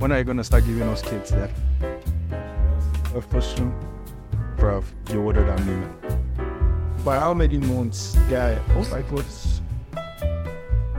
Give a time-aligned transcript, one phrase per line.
[0.00, 1.50] So when are you gonna start giving us kids that?
[3.14, 3.70] A question.
[4.56, 5.86] Bruv, you're older than me.
[7.04, 8.58] By how many months, guy?
[8.70, 9.26] Oh my god.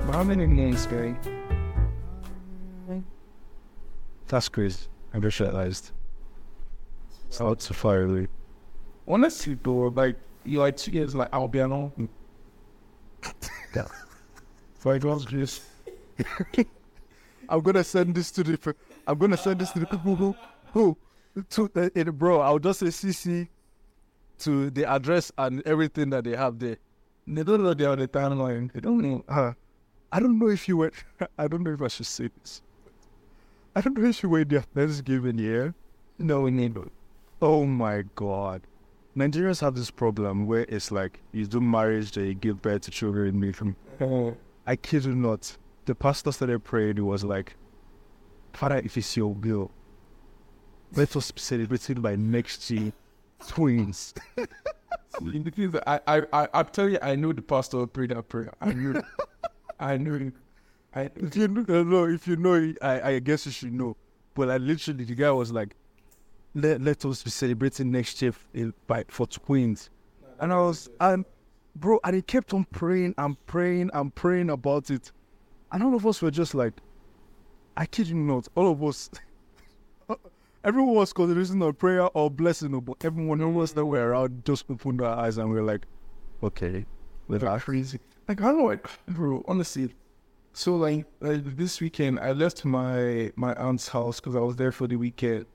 [0.05, 1.17] By how many months, guy?
[4.27, 4.85] That's crazy.
[5.15, 5.89] I'm just realized.
[7.27, 7.39] It's
[7.71, 8.27] a fire away.
[9.07, 11.91] Honestly, though, like you are two years, like an uncle.
[11.97, 12.07] Mm.
[13.75, 13.87] Yeah.
[14.79, 15.63] So it was just.
[17.49, 18.75] I'm gonna send this to the.
[19.11, 20.35] I'm gonna send this to the people who,
[20.71, 20.97] who,
[21.49, 22.39] to the, it, bro.
[22.39, 23.49] I'll just say CC
[24.39, 26.77] to the address and everything that they have there.
[27.27, 28.71] They don't know they're on the timeline.
[28.71, 29.25] They don't know.
[29.27, 29.51] Uh,
[30.13, 30.93] I don't know if you went.
[31.37, 32.61] I don't know if I should say this.
[33.75, 35.75] I don't know if you went there Thanksgiving year.
[36.17, 36.77] No, we need.
[37.41, 38.61] Oh my god.
[39.17, 42.91] Nigerians have this problem where it's like you do marriage, then you give birth to
[42.91, 44.31] children in from Uh,
[44.65, 45.57] I kid you not.
[45.83, 46.97] The pastor started praying.
[46.97, 47.57] It was like,
[48.53, 49.71] Father, if it's your will,
[50.93, 52.91] let us be celebrating by next year
[53.47, 54.13] twins.
[55.19, 58.29] In the that I, I, I, I tell you, I know the pastor prayed that
[58.29, 58.53] prayer.
[58.61, 59.01] I knew,
[59.79, 60.31] I knew,
[60.95, 61.09] I.
[61.15, 63.97] If you know, no, if you know, I, I guess you should know.
[64.35, 65.75] But like literally, the guy was like,
[66.55, 69.89] let, let us be celebrating next year eh, by, for twins.
[70.39, 71.25] And I was, and
[71.75, 75.11] bro, and he kept on praying and praying and praying about it.
[75.71, 76.73] And all of us were just like,
[77.77, 79.09] I kid you not, all of us,
[80.63, 84.99] everyone was considering a prayer or blessing, but everyone else that were around just opened
[84.99, 85.85] their eyes and we were like,
[86.43, 86.85] okay,
[87.29, 87.63] That's us.
[87.63, 87.99] crazy.
[88.27, 89.43] Like I don't know, like, bro.
[89.47, 89.93] Honestly,
[90.53, 94.71] so like, like this weekend, I left my my aunt's house because I was there
[94.71, 95.45] for the weekend,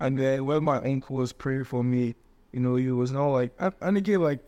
[0.00, 2.14] and then when my uncle was praying for me,
[2.52, 4.40] you know, he was not like, and again, like,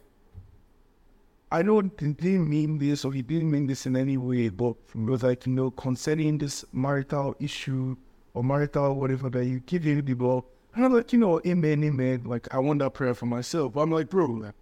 [1.50, 4.76] I know he didn't mean this or he didn't mean this in any way, but
[4.94, 7.96] was like, you know, concerning this marital issue
[8.34, 10.44] or marital whatever that you give him the ball.
[10.74, 12.24] And I'm like, you know, amen, amen.
[12.26, 13.72] Like, I want that prayer for myself.
[13.72, 14.52] But I'm like, bro,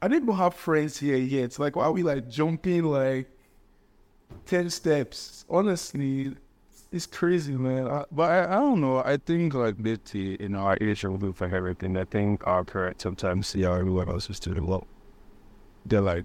[0.00, 1.58] I didn't have friends here yet.
[1.58, 3.30] Like, why are we like jumping like
[4.46, 5.44] 10 steps?
[5.50, 6.34] Honestly,
[6.90, 7.86] it's crazy, man.
[7.86, 8.98] I, But I, I don't know.
[9.04, 13.48] I think like maybe in our age of for everything, I think our parents sometimes
[13.48, 14.86] see how everyone else is doing well.
[14.86, 14.99] They're
[15.88, 16.24] like,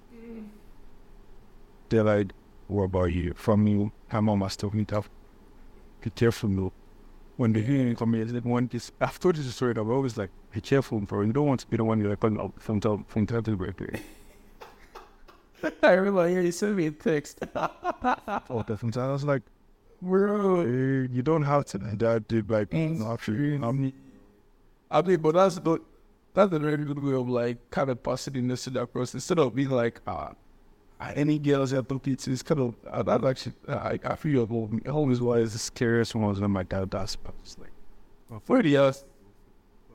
[1.89, 2.25] they're
[2.67, 3.33] what about you?
[3.35, 5.03] From you, my mom has told me that.
[6.01, 6.71] Be careful, no.
[7.37, 8.91] When the hearing it from me, they want this.
[8.99, 9.73] I've told you the story.
[9.77, 11.21] I'm always like, be careful, bro.
[11.21, 13.55] You don't want to be the one you're like, oh, from time from time to
[13.55, 13.75] break.
[15.83, 17.39] I remember you sent me a text.
[18.49, 19.41] Oh, sometimes I was like,
[20.01, 20.61] bro.
[20.61, 22.49] you don't have to do that, dude.
[22.49, 23.93] Like, no, actually, I'm
[24.91, 25.81] I mean, but that's the
[26.35, 29.17] that's a very good way of like kind of passing in this to that person
[29.17, 30.33] instead of being like, ah,
[30.99, 34.31] uh, any girls talk to it's kind of uh, that actually uh, I, I feel
[34.31, 37.15] your home always was the scariest ones when my dad does.
[37.15, 39.05] But like, for the years.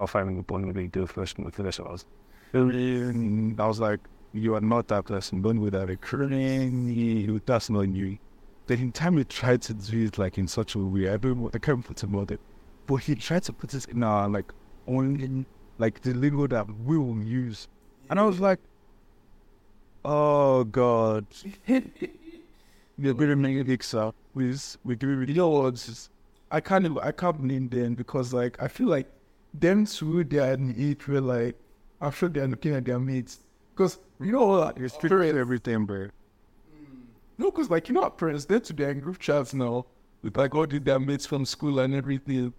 [0.01, 1.79] I'll find a point where do first with this.
[1.79, 2.07] I was,
[2.55, 4.01] I was like,
[4.33, 5.43] you are not that person.
[5.43, 5.89] Don't do that.
[5.89, 8.19] Recurring, that's not you.
[8.67, 11.51] The time he tried to do it like in such a way, I don't know,
[11.53, 12.41] I can't put him it,
[12.87, 14.51] but he tried to put it in our like
[14.87, 15.45] only
[15.81, 17.67] like the lingo that we will use,
[18.11, 18.59] and I was like,
[20.05, 21.27] oh god,
[21.67, 24.13] you're very negative, sir.
[24.35, 25.75] Please, we give you You know what?
[25.75, 26.11] just-
[26.53, 29.09] I can't I can't blame them because like I feel like
[29.55, 31.57] them two they are in the age where like
[32.01, 33.39] I'm sure they are looking at their mates.
[33.75, 34.77] Because you know what?
[34.79, 36.07] It's pretty everything, bro.
[36.07, 37.01] Hmm.
[37.39, 39.87] no because like you know our parents they're to their group chats now.
[40.23, 42.53] With like all the- their mates from school and everything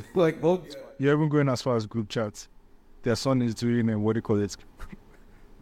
[0.14, 0.62] like well
[0.98, 2.48] You're even going as far as group chats.
[3.02, 4.56] Their son is doing a what do you call it?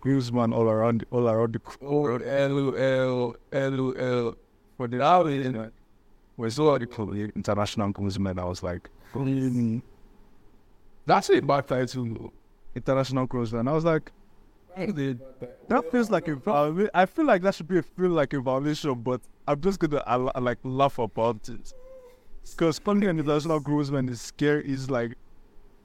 [0.00, 4.36] Groomsman all around all around the oh LOL LOL
[4.76, 5.70] for the hour you know
[6.36, 7.32] We're so what do you?
[7.36, 8.38] International groomsmen.
[8.38, 8.88] I was like
[11.06, 12.32] that's a bad title
[12.74, 13.68] international groomsmen.
[13.68, 14.12] I was like
[14.76, 16.90] that feels like a.
[16.94, 20.02] I feel like that should be a feel like a violation, but I'm just gonna
[20.06, 21.72] I, I, like laugh about it.
[22.50, 24.70] Because calling an international groomsman is scary.
[24.70, 25.14] Is like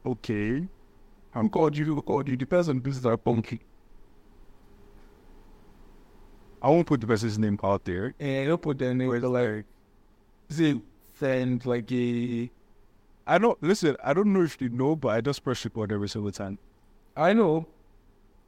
[0.05, 0.67] okay.
[1.33, 2.01] Who called you?
[2.01, 2.35] Called you?
[2.37, 3.59] Depends on business are punky.
[6.61, 8.13] I won't put the person's name out there.
[8.19, 9.65] And you don't put their name but like
[10.49, 10.81] say
[11.19, 12.49] send like a
[13.27, 13.97] I don't listen.
[14.03, 16.57] I don't know if you know, but I just press record every single time.
[17.17, 17.67] I know.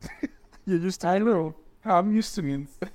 [0.66, 1.56] You're just I know.
[1.84, 2.68] I'm used to it.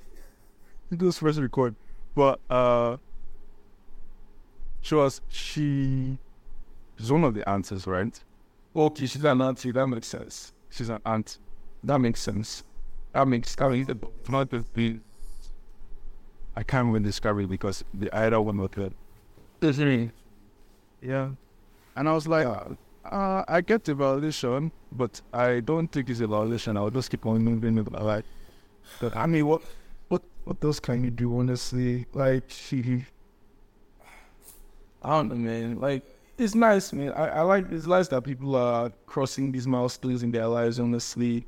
[0.89, 1.75] You just press record.
[2.15, 2.97] But uh
[4.83, 6.17] she was she
[6.99, 8.23] she's one of the aunts, right?
[8.75, 9.71] Okay, she's an auntie.
[9.71, 10.53] That makes sense.
[10.69, 11.39] She's an aunt.
[11.83, 12.63] That makes sense.
[13.13, 13.89] That makes that makes
[14.29, 14.99] Not the
[16.55, 18.91] I can't even describe it because the either one the
[19.61, 20.11] Listen,
[21.01, 21.29] Yeah.
[21.95, 26.27] And I was like, uh, I get the validation, but I don't think it's a
[26.27, 26.77] validation.
[26.77, 28.25] I'll just keep on moving with my life.
[28.99, 29.61] But I mean, what,
[30.09, 31.39] what, what else can you do?
[31.39, 32.43] Honestly, like,
[35.03, 35.79] I don't know, man.
[35.79, 36.03] Like,
[36.37, 37.11] it's nice, man.
[37.13, 41.45] I, I like it's nice that people are crossing these milestones in their lives, honestly.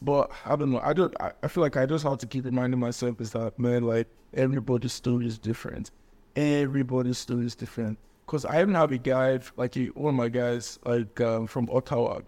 [0.00, 0.80] But I don't know.
[0.82, 1.14] I don't.
[1.20, 4.08] I, I feel like I just have to keep reminding myself is that man, like
[4.34, 5.90] everybody's story is different.
[6.34, 7.98] Everybody's story is different.
[8.26, 12.20] Cause I even have a guy like one of my guys like um, from Ottawa.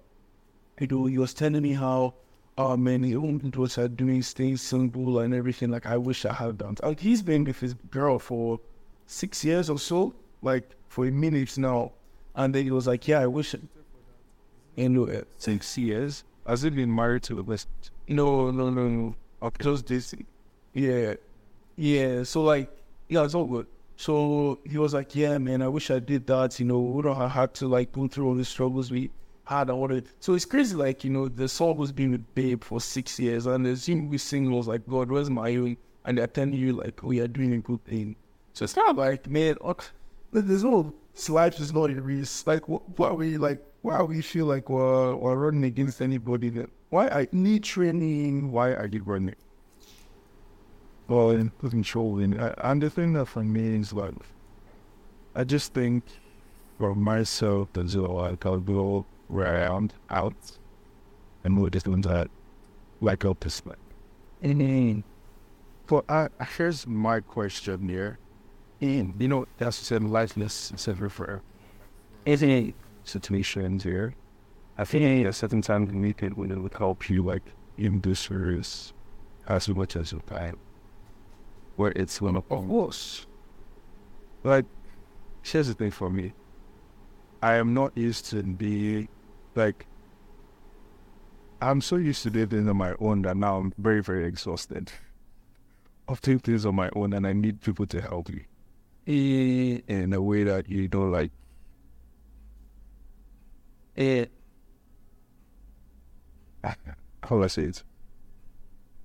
[0.79, 2.15] You know, he was telling me how,
[2.59, 5.71] oh man, his own daughter are doing things simple and everything.
[5.71, 6.77] Like I wish I had done.
[6.83, 8.61] Like he's been with his girl for
[9.07, 10.15] six years or so,
[10.45, 11.93] like for a minute now,
[12.35, 13.55] and then he was like, yeah, I wish.
[14.77, 16.25] Know, uh, Six years.
[16.47, 17.69] Has he been married to a list?
[18.09, 19.15] No, no, no, no.
[19.43, 19.63] Okay.
[19.63, 20.15] Just this.
[20.73, 21.15] Yeah.
[21.77, 22.25] Yeah.
[22.25, 22.71] So like,
[23.09, 23.67] yeah, it's all good.
[23.97, 26.59] So he was like, yeah, man, I wish I did that.
[26.59, 29.11] You know, we don't have to like go through all the struggles we
[29.45, 30.07] had and all that.
[30.21, 30.75] So it's crazy.
[30.75, 34.09] Like, you know, the song was being with Babe for six years and the scene
[34.09, 35.77] we sing was like, God, where's my healing?
[36.05, 38.17] And they're telling you like, oh, you're doing a good thing.
[38.53, 39.85] So it's kind of like, man, ok,
[40.43, 40.93] there's no
[41.29, 42.47] life is not a.
[42.47, 46.49] Like, wh- why we like, why we feel like we're, we're running against anybody?
[46.51, 48.51] Then why I need training?
[48.53, 49.37] Why are you running?
[51.07, 52.35] Well, in controlling.
[52.35, 54.15] And the thing that for me is like,
[55.35, 56.05] I just think
[56.79, 59.07] for myself, that you know, like I'll go
[59.47, 60.59] I am out
[61.45, 62.29] and move this doing that
[63.01, 63.79] like up this like.
[65.87, 66.05] But
[66.57, 68.19] here's my question here.
[68.81, 71.09] And you know, that's said lifeless etc.
[71.09, 71.43] for
[72.27, 72.75] any
[73.05, 74.15] situations here.
[74.77, 77.45] I think at certain time you need it when it would help you like
[77.79, 78.93] in this service
[79.47, 80.57] as much as you can.
[81.77, 83.27] Where it's one of course.
[84.43, 84.67] Like
[85.43, 86.33] here's the thing for me.
[87.43, 89.09] I am not used to being
[89.55, 89.87] like
[91.61, 94.91] I'm so used to living on my own that now I'm very, very exhausted
[96.09, 98.47] of doing things on my own and I need people to help me
[99.07, 101.31] eh, in a way that you know like
[103.97, 104.31] it
[106.65, 107.83] how do I say it?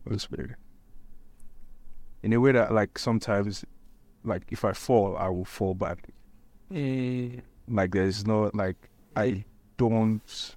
[0.03, 0.55] What's weird?
[2.23, 3.63] In a way that like sometimes
[4.23, 6.13] like if I fall I will fall badly.
[7.67, 9.45] Like there's no like I
[9.77, 10.55] don't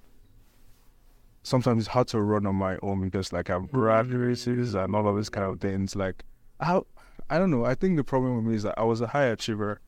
[1.43, 5.07] sometimes it's hard to run on my own because like I've run races and all
[5.07, 5.95] of these kind of things.
[5.95, 6.23] Like
[6.59, 6.85] how
[7.33, 7.65] I don't know.
[7.65, 9.81] I think the problem with me is that I was a high achiever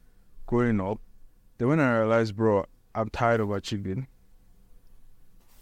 [0.48, 1.00] growing up.
[1.60, 2.66] Then when I realized, bro,
[2.96, 4.08] I'm tired of achieving.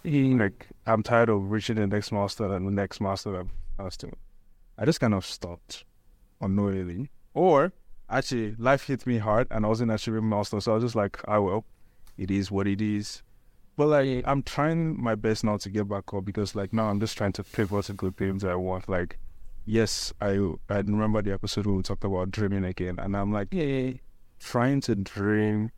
[0.05, 3.49] Like I'm tired of reaching the next milestone and the next milestone
[3.97, 4.15] doing.
[4.77, 5.83] I just kind of stopped
[6.39, 7.09] unknowingly.
[7.33, 7.73] Or
[8.09, 10.63] actually life hit me hard and I wasn't achieving milestones.
[10.63, 11.65] So I was just like, ah, I will.
[12.17, 13.23] It is what it is.
[13.75, 17.01] But like I'm trying my best now to get back up because like now I'm
[17.01, 18.87] just trying to pivot into the things I want.
[18.87, 19.19] Like
[19.65, 20.31] yes, I
[20.69, 23.93] I remember the episode where we talked about dreaming again and I'm like yeah,
[24.39, 25.71] trying to dream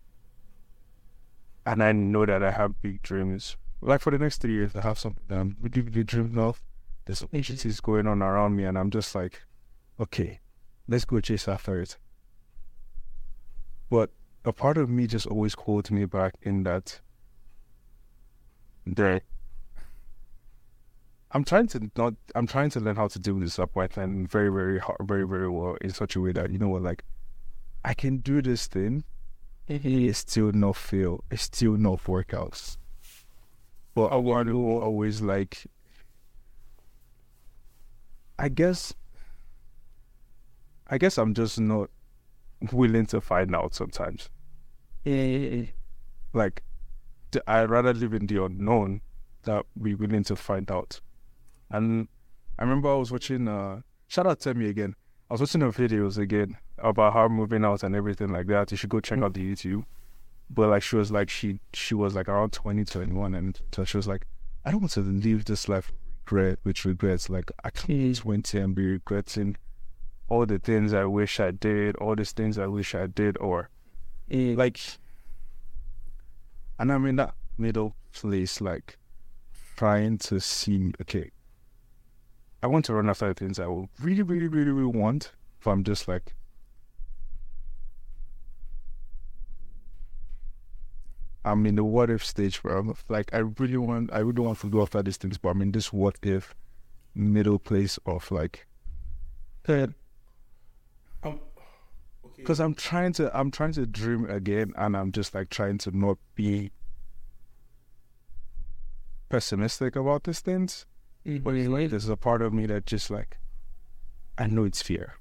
[1.66, 3.58] and I know that I have big dreams.
[3.82, 6.62] Like for the next three years I have something that I'm really, really dreaming of.
[7.06, 9.42] There's opportunities going on around me and I'm just like,
[10.00, 10.40] okay,
[10.88, 11.98] let's go chase after it.
[13.90, 14.12] But
[14.44, 17.02] a part of me just always holds me back in that
[18.86, 19.24] that
[21.36, 24.50] I'm trying to not I'm trying to learn how to do this upright and very,
[24.50, 27.04] very hard very, very well in such a way that, you know what, like
[27.84, 29.04] I can do this thing.
[29.68, 32.78] It's still not feel it's still not workouts.
[33.96, 35.68] But I want to always like
[38.40, 38.94] I guess
[40.88, 41.90] I guess I'm just not
[42.72, 44.30] willing to find out sometimes.
[45.04, 46.64] Like
[47.46, 49.02] I'd rather live in the unknown
[49.44, 51.02] that be willing to find out.
[51.76, 52.08] And
[52.58, 54.96] I remember I was watching uh shout out to me again.
[55.30, 58.72] I was watching her videos again about her moving out and everything like that.
[58.72, 59.84] You should go check out the YouTube.
[60.50, 63.98] But like she was like she she was like around 20, 21 and so she
[63.98, 64.26] was like,
[64.64, 67.30] I don't want to live this life with regret with regrets.
[67.30, 69.58] Like I can't be 20 and be regretting
[70.30, 73.70] all the things I wish I did, all these things I wish I did or
[74.30, 74.80] like
[76.80, 78.98] and I'm in that middle place, like
[79.76, 81.32] trying to see, okay,
[82.66, 85.70] I want to run after the things I will really, really, really, really want, but
[85.70, 86.34] I'm just like,
[91.44, 94.62] I'm in the what if stage where I'm like, I really want, I really want
[94.62, 96.56] to go after these things, but I'm in this what if
[97.14, 98.66] middle place of like,
[101.22, 101.40] Um,
[102.36, 105.96] because I'm trying to I'm trying to dream again, and I'm just like trying to
[105.96, 106.72] not be
[109.30, 110.88] pessimistic about these things.
[111.26, 113.38] But there's a part of me that just like
[114.38, 115.16] I know it's fear.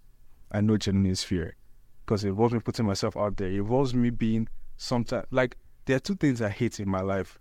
[0.52, 1.56] I know genuinely it's fear
[2.04, 3.48] because it involves me putting myself out there.
[3.48, 5.56] It involves me being sometimes like
[5.86, 7.38] there are two things I hate in my life.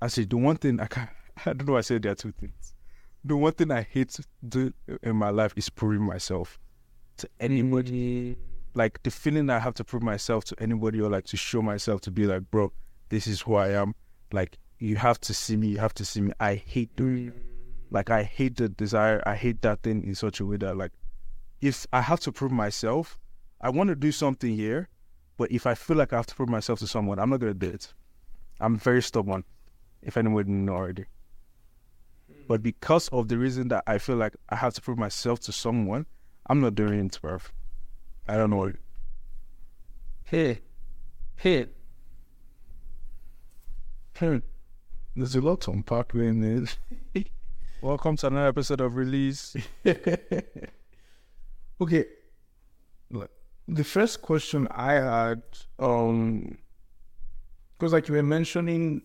[0.00, 1.10] I say the one thing I can't.
[1.46, 1.72] I don't know.
[1.72, 2.74] why I said there are two things.
[3.24, 4.72] The one thing I hate to do
[5.02, 6.58] in my life is proving myself
[7.16, 8.32] to anybody.
[8.32, 8.40] Mm-hmm.
[8.74, 12.00] Like the feeling I have to prove myself to anybody or like to show myself
[12.02, 12.72] to be like, bro,
[13.08, 13.94] this is who I am.
[14.32, 15.68] Like you have to see me.
[15.68, 16.32] You have to see me.
[16.38, 17.32] I hate doing.
[17.90, 19.22] Like I hate the desire.
[19.24, 20.92] I hate that thing in such a way that like,
[21.62, 23.18] if I have to prove myself,
[23.62, 24.88] I want to do something here,
[25.38, 27.54] but if I feel like I have to prove myself to someone, I'm not gonna
[27.54, 27.94] do it.
[28.60, 29.44] I'm very stubborn.
[30.02, 31.06] If anyone didn't know already.
[32.46, 35.52] But because of the reason that I feel like I have to prove myself to
[35.52, 36.04] someone,
[36.46, 37.38] I'm not doing it, bro.
[38.28, 38.70] I don't know.
[40.24, 40.60] Hey,
[41.36, 41.68] hey,
[44.18, 44.42] hey.
[45.16, 46.68] There's a lot to unpack there, man.
[47.80, 49.54] Welcome to another episode of Release.
[51.80, 52.06] okay.
[53.68, 55.42] The first question I had,
[55.78, 56.58] um,
[57.78, 59.02] because like you were mentioning,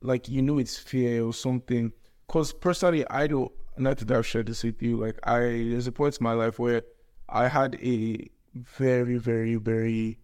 [0.00, 1.92] like you know it's fear or something.
[2.28, 3.50] Because personally, I don't.
[3.76, 4.96] Not that I've shared this with you.
[4.96, 6.82] Like I, there's a point in my life where
[7.28, 10.20] I had a very, very, very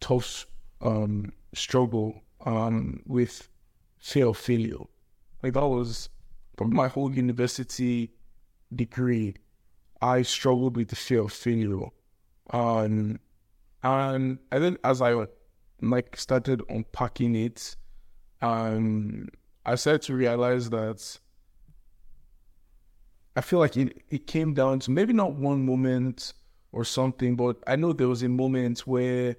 [0.00, 0.46] tough
[0.82, 3.48] um struggle um with
[4.00, 4.84] failure.
[5.42, 6.08] Like that was
[6.56, 8.10] from my whole university
[8.74, 9.34] degree.
[10.02, 11.88] I struggled with the fear of failure.
[12.50, 13.20] Um,
[13.82, 15.26] and I then as I
[15.80, 17.76] like started unpacking it,
[18.42, 19.28] um,
[19.64, 21.18] I started to realize that
[23.36, 26.32] I feel like it, it came down to maybe not one moment
[26.72, 29.36] or something, but I know there was a moment where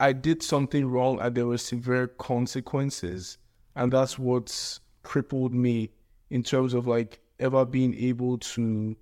[0.00, 3.36] I did something wrong and there were severe consequences.
[3.76, 5.90] And that's what's crippled me
[6.30, 8.96] in terms of like ever being able to,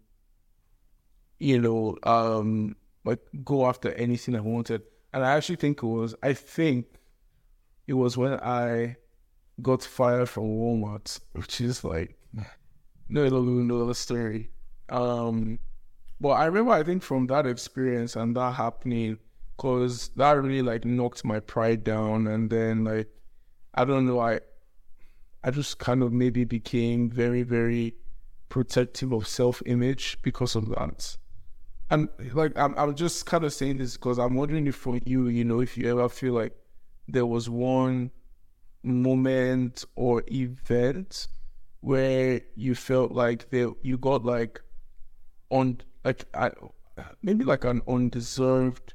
[1.38, 2.74] you know, um,
[3.04, 4.82] like go after anything I wanted.
[5.12, 6.86] And I actually think it was, I think
[7.86, 8.96] it was when I
[9.62, 12.18] got fired from Walmart, which is like,
[13.08, 14.50] no, no, no, no story.
[14.88, 15.60] Um,
[16.20, 19.18] but I remember, I think from that experience and that happening,
[19.58, 23.08] cause that really like knocked my pride down, and then like,
[23.74, 24.40] I don't know, I,
[25.44, 27.94] I just kind of maybe became very, very
[28.48, 31.16] protective of self-image because of that.
[31.90, 35.28] And like, I'm, I'm just kind of saying this because I'm wondering if for you,
[35.28, 36.52] you know, if you ever feel like
[37.06, 38.10] there was one
[38.82, 41.28] moment or event
[41.80, 44.60] where you felt like there you got like
[45.50, 46.50] on like I,
[47.22, 48.94] maybe like an undeserved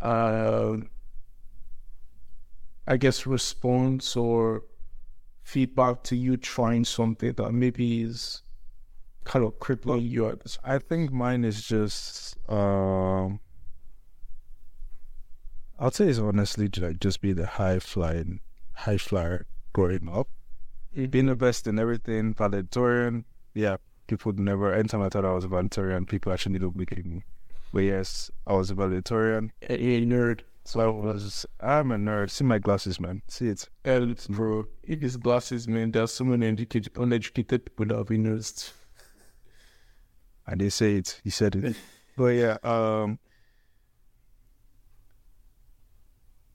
[0.00, 0.76] uh
[2.86, 4.62] I guess response or
[5.42, 8.42] feedback to you trying something that maybe is
[9.24, 13.40] kind of crippling you at this I think mine is just um
[15.78, 18.40] I'd say it's honestly like just be the high flying
[18.76, 20.28] high flyer growing up.
[20.94, 23.26] Being the best in everything, valedictorian.
[23.52, 23.76] Yeah,
[24.06, 27.22] people never anytime I thought I was a valedictorian, people actually looked at me.
[27.76, 29.52] But yes, I was a valedictorian.
[29.60, 30.40] a, nerd.
[30.64, 32.30] So I was I'm a nerd.
[32.30, 33.20] See my glasses, man.
[33.28, 33.68] See it.
[33.84, 35.90] And bro, it is glasses, man.
[35.90, 38.72] There's so many uneducated, uneducated people that have been nerds.
[40.46, 41.20] I did say it.
[41.22, 41.76] He said it.
[42.16, 43.18] but yeah, um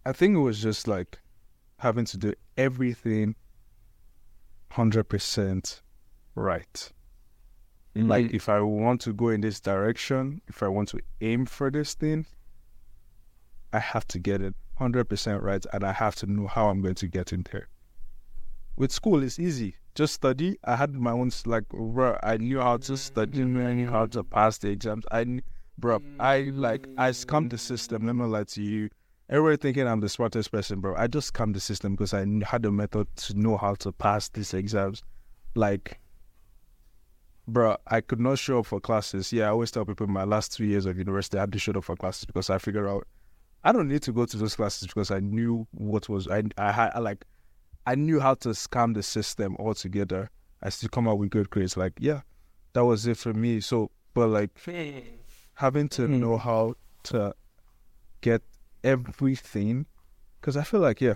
[0.03, 1.19] I think it was just like
[1.77, 3.35] having to do everything
[4.71, 5.83] hundred percent
[6.33, 6.91] right.
[7.95, 8.07] Mm-hmm.
[8.07, 11.69] Like if I want to go in this direction, if I want to aim for
[11.69, 12.25] this thing,
[13.73, 16.81] I have to get it hundred percent right and I have to know how I'm
[16.81, 17.67] going to get in there.
[18.77, 19.75] With school it's easy.
[19.93, 20.57] Just study.
[20.63, 24.23] I had my own like bro, I knew how to study, I knew how to
[24.23, 25.05] pass the exams.
[25.11, 25.41] I
[25.77, 28.89] bro, I like I scammed the system, let me lie to you.
[29.29, 30.95] Everybody thinking I'm the smartest person, bro.
[30.95, 34.29] I just scammed the system because I had a method to know how to pass
[34.29, 35.03] these exams.
[35.55, 35.99] Like
[37.47, 39.31] bro, I could not show up for classes.
[39.33, 41.59] Yeah, I always tell people in my last two years of university, I had to
[41.59, 43.07] show up for classes because I figured out
[43.63, 46.71] I don't need to go to those classes because I knew what was I I
[46.71, 47.25] had I like
[47.85, 50.29] I knew how to scam the system altogether.
[50.63, 51.75] I still come out with good grades.
[51.75, 52.21] Like, yeah,
[52.73, 53.59] that was it for me.
[53.59, 54.51] So, but like
[55.55, 56.19] having to Hmm.
[56.19, 57.33] know how to
[58.21, 58.41] get
[58.83, 59.85] everything,
[60.39, 61.15] because I feel like yeah,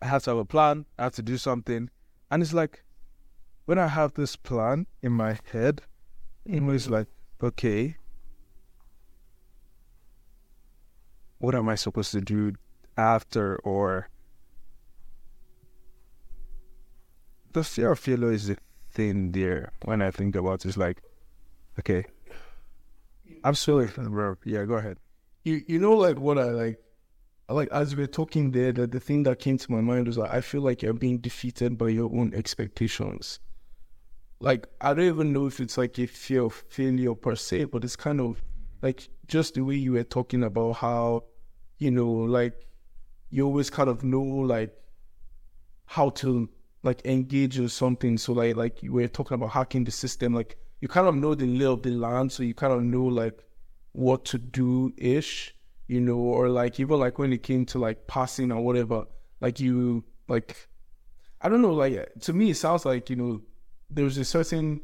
[0.00, 0.86] I have to have a plan.
[0.98, 1.90] I have to do something,
[2.30, 2.81] and it's like
[3.72, 5.80] when I have this plan in my head,
[6.44, 6.66] it mm-hmm.
[6.66, 7.06] was like,
[7.42, 7.96] okay,
[11.38, 12.52] what am I supposed to do
[12.98, 14.10] after or
[17.54, 18.58] the fear of failure is the
[18.90, 20.68] thing there when I think about it.
[20.68, 21.00] It's like,
[21.78, 22.04] okay,
[23.42, 24.36] I'm sorry, bro.
[24.44, 24.98] Yeah, go ahead.
[25.44, 26.78] You you know like what I like
[27.48, 30.18] like as we are talking there, that the thing that came to my mind was
[30.18, 33.40] like I feel like you're being defeated by your own expectations.
[34.42, 37.84] Like I don't even know if it's like a fear of failure per se, but
[37.84, 38.42] it's kind of
[38.82, 41.22] like just the way you were talking about how,
[41.78, 42.66] you know, like
[43.30, 44.74] you always kind of know like
[45.86, 46.50] how to
[46.82, 48.18] like engage or something.
[48.18, 51.36] So like like you were talking about hacking the system, like you kind of know
[51.36, 53.44] the lay of the land, so you kind of know like
[53.92, 55.54] what to do ish,
[55.86, 59.04] you know, or like even like when it came to like passing or whatever,
[59.40, 60.66] like you like
[61.40, 63.40] I don't know, like to me it sounds like, you know,
[63.94, 64.80] there's a certain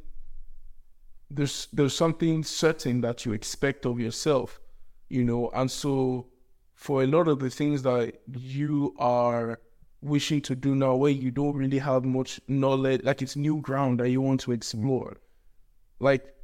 [1.31, 4.61] there's there's something certain that you expect of yourself,
[5.09, 6.27] you know, and so
[6.75, 9.61] for a lot of the things that you are
[10.00, 13.99] wishing to do now where you don't really have much knowledge like it's new ground
[13.99, 15.19] that you want to explore.
[15.99, 16.35] Like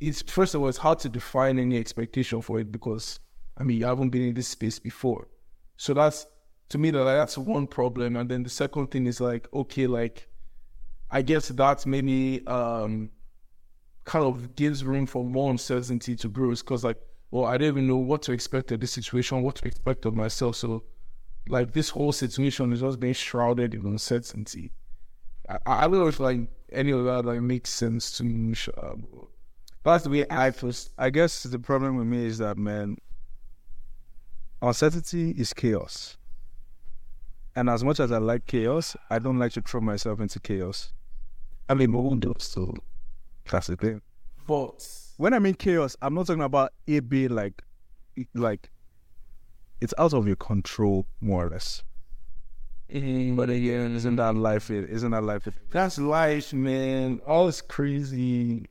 [0.00, 3.18] it's first of all it's hard to define any expectation for it because
[3.56, 5.28] i mean you haven't been in this space before.
[5.76, 6.26] So that's
[6.70, 8.16] to me that that's one problem.
[8.16, 10.28] And then the second thing is like okay like
[11.10, 13.10] i guess that maybe um
[14.04, 16.98] kind of gives room for more uncertainty to grow because like
[17.30, 20.14] well i don't even know what to expect of this situation what to expect of
[20.14, 20.84] myself so
[21.48, 24.72] like this whole situation is just being shrouded in uncertainty
[25.48, 26.40] I, I don't know if like
[26.72, 28.54] any of that like makes sense to me.
[28.74, 30.92] But that's the way I first.
[30.98, 32.96] I guess the problem with me is that man,
[34.60, 36.16] uncertainty is chaos.
[37.56, 40.92] And as much as I like chaos, I don't like to throw myself into chaos.
[41.70, 42.74] I mean, we won't do it still.
[43.46, 44.02] Classic thing.
[44.46, 47.62] But when I mean chaos, I'm not talking about it being like,
[48.34, 48.70] like,
[49.80, 51.82] it's out of your control, more or less.
[52.92, 54.70] Mm, but again, isn't that life?
[54.70, 55.46] It isn't that life?
[55.46, 57.20] It, that's life, man.
[57.26, 58.66] All is crazy.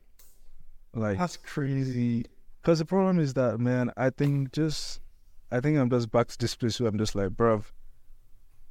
[0.94, 2.24] Like that's crazy.
[2.62, 5.00] Because the problem is that, man, I think just,
[5.52, 7.64] I think I'm just back to this place where I'm just like, bruv,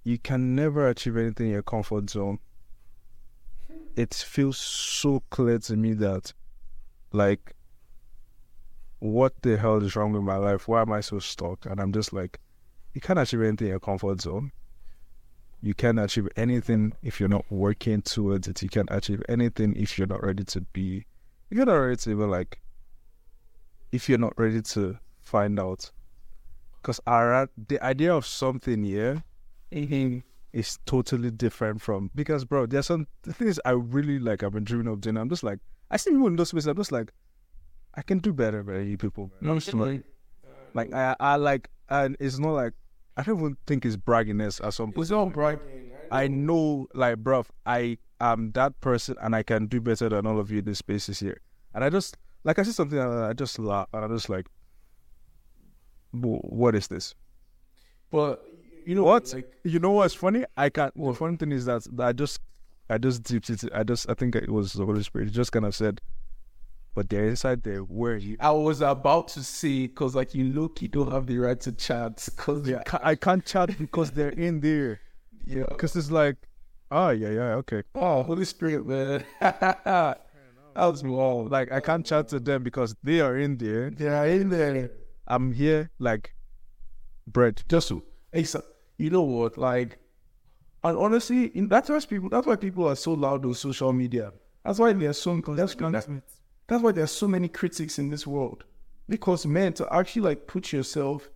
[0.05, 2.37] you can never achieve anything in your comfort zone.
[3.95, 6.31] It feels so clear to me that,
[7.11, 7.55] like,
[8.99, 10.67] what the hell is wrong with my life?
[10.67, 11.65] Why am I so stuck?
[11.65, 12.39] And I'm just like,
[12.93, 14.51] you can't achieve anything in your comfort zone.
[15.61, 18.61] You can't achieve anything if you're not working towards it.
[18.61, 21.05] You can't achieve anything if you're not ready to be,
[21.49, 22.61] if you're not ready to even like,
[23.91, 25.89] if you're not ready to find out.
[26.79, 29.23] Because the idea of something here
[29.75, 30.19] mm-hmm.
[30.53, 34.43] is totally different from because bro, there's some the things I really like.
[34.43, 35.17] I've been dreaming of doing.
[35.17, 35.59] I'm just like
[35.91, 36.67] I see people in those spaces.
[36.67, 37.11] I'm just like
[37.95, 39.31] I can do better than you people.
[39.39, 39.59] Man.
[39.73, 40.03] No, like,
[40.73, 42.73] like I I like and it's not like
[43.17, 45.03] I don't even think it's bragginess at some point.
[45.03, 45.91] It's not bragging.
[46.11, 50.39] I know, like, bruv, I am that person and I can do better than all
[50.39, 51.41] of you in the spaces here.
[51.73, 54.47] And I just, like, I see something and I just laugh and I'm just like,
[56.11, 57.15] what is this?
[58.11, 58.45] But
[58.85, 59.33] you know what?
[59.33, 60.45] Like, you know what's funny?
[60.55, 60.95] I can't.
[60.95, 62.39] Well, the funny thing is that I just,
[62.89, 63.63] I just dipped it.
[63.73, 65.29] I just, I think it was the Holy Spirit.
[65.29, 66.01] It just kind of said,
[66.95, 68.37] but they're inside there where you.
[68.39, 71.71] I was about to say because like you look, you don't have the right to
[71.73, 74.99] chat because yeah, I can't chat because they're in there.
[75.47, 76.37] Yeah, because it's like,
[76.89, 77.83] oh yeah, yeah, okay.
[77.93, 79.23] Oh, Holy Spirit, man.
[79.39, 80.17] that
[80.73, 81.51] was wild.
[81.51, 83.91] Like I can't chat to them because they are in there.
[83.91, 84.89] They are in there.
[85.27, 86.33] I'm here like
[87.27, 87.61] bread.
[87.69, 88.63] Just so, hey, so,
[88.97, 89.57] you know what?
[89.57, 89.97] Like,
[90.83, 92.29] and honestly, in, that's why people.
[92.29, 94.33] That's why people are so loud on social media.
[94.63, 95.41] That's why they're so.
[95.47, 96.07] That's, that's,
[96.67, 98.63] that's why there's so many critics in this world.
[99.07, 101.29] Because man, to actually like put yourself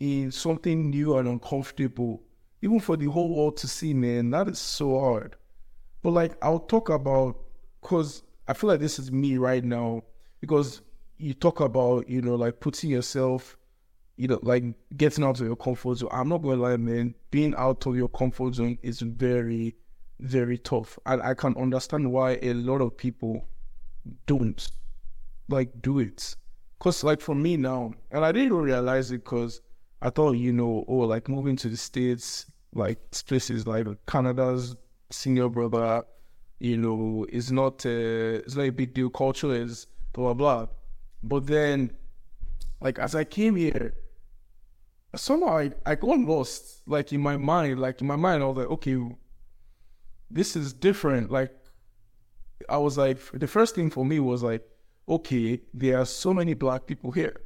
[0.00, 2.22] in something new and uncomfortable,
[2.60, 5.36] even for the whole world to see, man, that is so hard.
[6.02, 7.38] But like I'll talk about
[7.80, 10.02] because I feel like this is me right now.
[10.40, 10.82] Because
[11.18, 13.56] you talk about, you know, like putting yourself,
[14.16, 14.64] you know, like
[14.96, 16.10] getting out of your comfort zone.
[16.12, 19.74] I'm not gonna lie, man, being out of your comfort zone is very,
[20.20, 20.98] very tough.
[21.06, 23.46] And I can understand why a lot of people
[24.26, 24.70] don't
[25.48, 26.34] like do it
[26.78, 29.60] because like for me now and i didn't realize it because
[30.00, 34.76] i thought you know oh like moving to the states like places like canada's
[35.10, 36.02] senior brother
[36.58, 40.66] you know is not uh, it's not a big deal culture is blah blah blah
[41.22, 41.90] but then
[42.80, 43.94] like as i came here
[45.14, 48.56] somehow I, I got lost like in my mind like in my mind i was
[48.56, 48.98] like okay
[50.30, 51.52] this is different like
[52.68, 54.62] I was like, the first thing for me was like,
[55.08, 57.40] okay, there are so many black people here.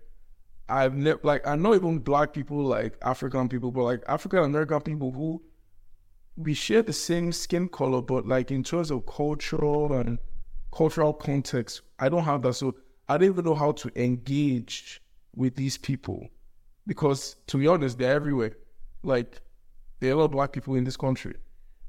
[0.68, 4.80] I've never like I know even black people like African people, but like African American
[4.80, 5.42] people who
[6.36, 10.18] we share the same skin color, but like in terms of cultural and
[10.72, 12.54] cultural context, I don't have that.
[12.54, 12.74] So
[13.08, 15.00] I don't even know how to engage
[15.36, 16.28] with these people
[16.86, 18.56] because to be honest, they're everywhere.
[19.02, 19.40] Like
[20.00, 21.34] there are a lot of black people in this country,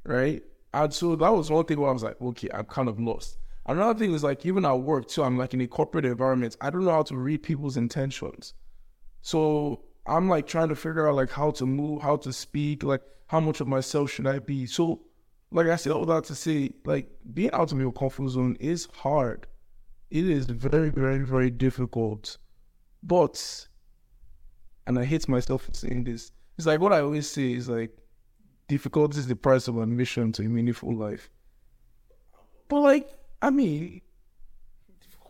[0.03, 0.43] right?
[0.73, 3.37] And so that was one thing where I was like, okay, I'm kind of lost.
[3.65, 6.55] Another thing is like even at work too, I'm like in a corporate environment.
[6.61, 8.53] I don't know how to read people's intentions.
[9.21, 13.01] So I'm like trying to figure out like how to move, how to speak, like
[13.27, 14.65] how much of myself should I be.
[14.65, 15.01] So
[15.51, 18.87] like I said, all that to say, like being out of your comfort zone is
[18.93, 19.47] hard.
[20.09, 22.37] It is very, very, very difficult.
[23.03, 23.66] But
[24.87, 26.31] and I hate myself for saying this.
[26.57, 27.91] It's like what I always say is like
[28.67, 31.29] difficulty is the price of admission to a meaningful life.
[32.69, 33.09] But like,
[33.41, 34.01] I mean,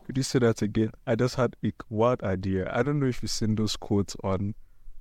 [0.06, 0.92] Could you say that again?
[1.06, 2.72] I just had a wild idea.
[2.74, 4.56] I don't know if you've seen those quotes on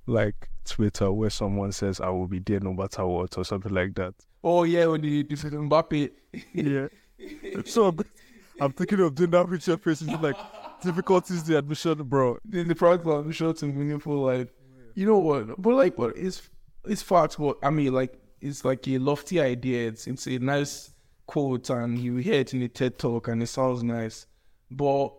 [0.07, 3.95] like Twitter where someone says, I will be there no matter what or something like
[3.95, 4.13] that.
[4.43, 6.11] oh yeah, when you do Mbappe,
[6.53, 6.87] Yeah.
[7.65, 7.99] so I'm,
[8.59, 10.01] I'm thinking of doing that with your face.
[10.01, 10.35] It's like
[10.81, 12.37] difficulties the admission, bro.
[12.45, 14.47] the, the product of admission to meaningful life.
[14.95, 15.61] You know what?
[15.61, 16.49] But like, what it's
[16.85, 17.37] it's facts.
[17.37, 19.89] What I mean, like, it's like a lofty idea.
[19.89, 20.93] It's it's a nice
[21.27, 24.25] quote, and you hear it in a TED talk, and it sounds nice.
[24.71, 25.13] But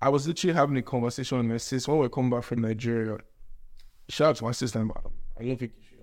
[0.00, 3.18] I was literally having a conversation with my sis when we come back from Nigeria.
[4.08, 4.80] Shout out to my sister.
[4.80, 5.98] I don't think you should.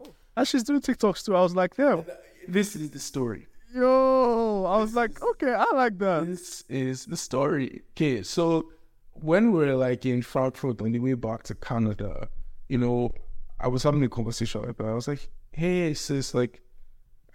[0.00, 0.14] Oh.
[0.36, 1.34] And she's doing TikToks too.
[1.34, 2.02] I was like, yeah.
[2.46, 3.46] This is the story.
[3.74, 6.26] Yo, I was like, okay, I like that.
[6.26, 7.82] This is the story.
[7.90, 8.70] Okay, so
[9.14, 12.28] when we were like in Frankfurt on the way back to Canada,
[12.68, 13.10] you know,
[13.58, 14.88] I was having a conversation with her.
[14.88, 16.62] I was like, hey, sis, like,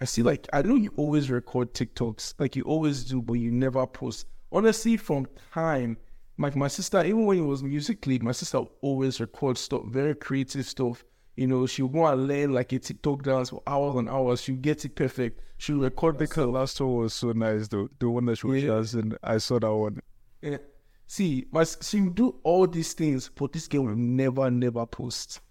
[0.00, 3.50] I see, like, I know you always record TikToks, like you always do, but you
[3.50, 4.24] never post.
[4.50, 5.98] Honestly, from time,
[6.38, 10.64] like my sister, even when it was Musical.ly, my sister always record stuff, very creative
[10.64, 11.04] stuff.
[11.36, 14.40] You know, she'll go and learn like a TikTok dance for hours and hours.
[14.40, 15.42] She'll get it perfect.
[15.60, 17.90] She'll record the The last one was so nice, though.
[17.98, 18.70] The one that she was Yeah.
[18.76, 20.00] dancing, I saw that one.
[20.40, 20.56] Yeah.
[21.06, 25.42] See, my she do all these things, but this girl will never, never post.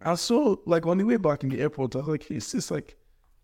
[0.00, 2.72] And so, like on the way back in the airport, I was like, "Hey, sis,
[2.72, 2.96] like,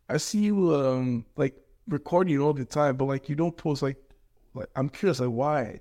[0.09, 1.55] I see you um like
[1.87, 3.83] recording all the time, but like you don't post.
[3.83, 4.03] Like,
[4.55, 5.79] like I'm curious, like why?"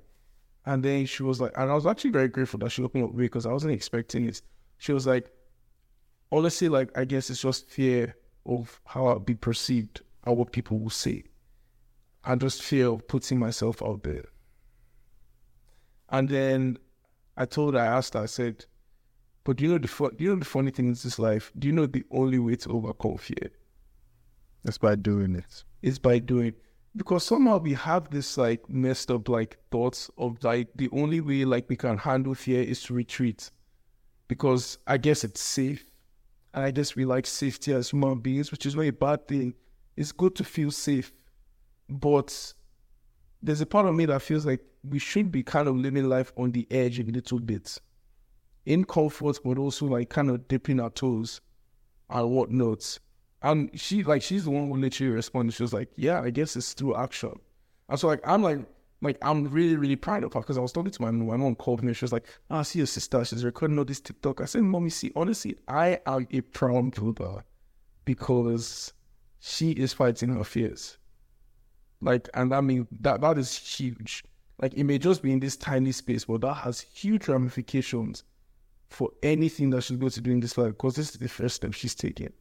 [0.67, 3.15] And then she was like, and I was actually very grateful that she opened up
[3.15, 4.43] because I wasn't expecting it.
[4.77, 5.31] She was like,
[6.31, 10.77] honestly, like I guess it's just fear of how I'll be perceived and what people
[10.77, 11.23] will say,
[12.23, 14.25] I just fear of putting myself out there.
[16.09, 16.77] And then
[17.37, 18.65] I told her, I asked her, I said,
[19.45, 21.53] but do you know the fu- do you know the funny thing in this life?
[21.57, 23.49] Do you know the only way to overcome fear
[24.63, 25.45] That's by doing it.
[25.45, 25.63] it.
[25.81, 26.53] is by doing
[26.97, 31.45] because somehow we have this like messed up like thoughts of like the only way
[31.45, 33.49] like we can handle fear is to retreat.
[34.27, 35.85] Because I guess it's safe.
[36.53, 39.53] And I guess we like safety as human beings, which is a bad thing.
[39.97, 41.11] It's good to feel safe.
[41.89, 42.53] But
[43.41, 46.31] there's a part of me that feels like we should be kind of living life
[46.37, 47.79] on the edge a little bit.
[48.65, 51.41] In comfort, but also like kind of dipping our toes
[52.09, 52.99] and whatnot.
[53.41, 55.53] And she like she's the one who literally responded.
[55.53, 57.33] She was like, "Yeah, I guess it's through action."
[57.89, 58.59] And so like I'm like
[59.01, 61.55] like I'm really really proud of her because I was talking to my my mom
[61.55, 61.93] called me.
[61.93, 63.23] She was like, "Ah, I see your sister.
[63.23, 67.43] She's recording all this TikTok." I said, "Mommy, see, honestly, I am a proud mother
[68.05, 68.91] because
[69.47, 70.97] she is fighting her fears.
[72.01, 74.23] Like, and I mean that that is huge.
[74.61, 78.23] Like, it may just be in this tiny space, but that has huge ramifications
[78.89, 81.55] for anything that she's going to do in this life because this is the first
[81.55, 82.33] step she's taking."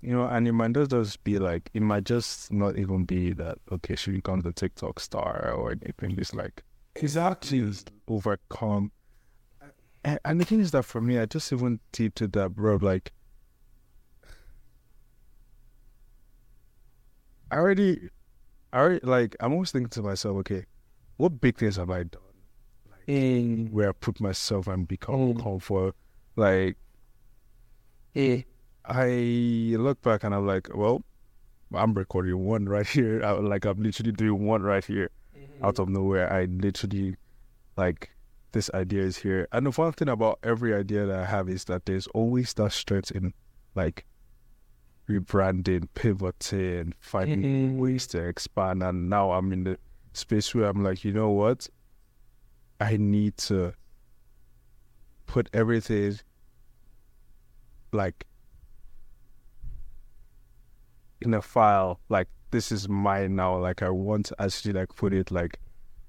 [0.00, 3.58] You know, and it might just be like, it might just not even be that,
[3.70, 6.18] okay, she becomes a TikTok star or anything.
[6.18, 6.64] It's like,
[6.96, 7.72] Exactly.
[8.08, 8.90] overcome.
[10.04, 12.78] And, and the thing is that for me, I just even deep to that, bro.
[12.82, 13.12] Like,
[17.52, 18.08] I already,
[18.72, 20.64] I already, like, I'm always thinking to myself, okay,
[21.18, 22.22] what big things have I done
[23.06, 23.70] And eh.
[23.70, 25.42] where I put myself and become Mm.
[25.42, 25.94] comfort?
[26.34, 26.78] Like,
[28.14, 28.38] yeah,
[28.86, 31.04] I look back and I'm like, well,
[31.74, 33.22] I'm recording one right here.
[33.24, 35.64] I, like, I'm literally doing one right here mm-hmm.
[35.64, 36.32] out of nowhere.
[36.32, 37.16] I literally
[37.76, 38.10] like
[38.52, 39.46] this idea is here.
[39.52, 42.72] And the fun thing about every idea that I have is that there's always that
[42.72, 43.34] strength in
[43.74, 44.06] like
[45.08, 47.78] rebranding, pivoting, finding Mhm.
[47.78, 48.82] ways to expand.
[48.82, 49.78] And now I'm in the
[50.12, 51.68] space where I'm like, you know what?
[52.80, 53.74] I need to
[55.26, 56.18] put everything
[57.92, 58.26] like
[61.20, 65.12] in a file like this is mine now like i want to actually like put
[65.14, 65.58] it like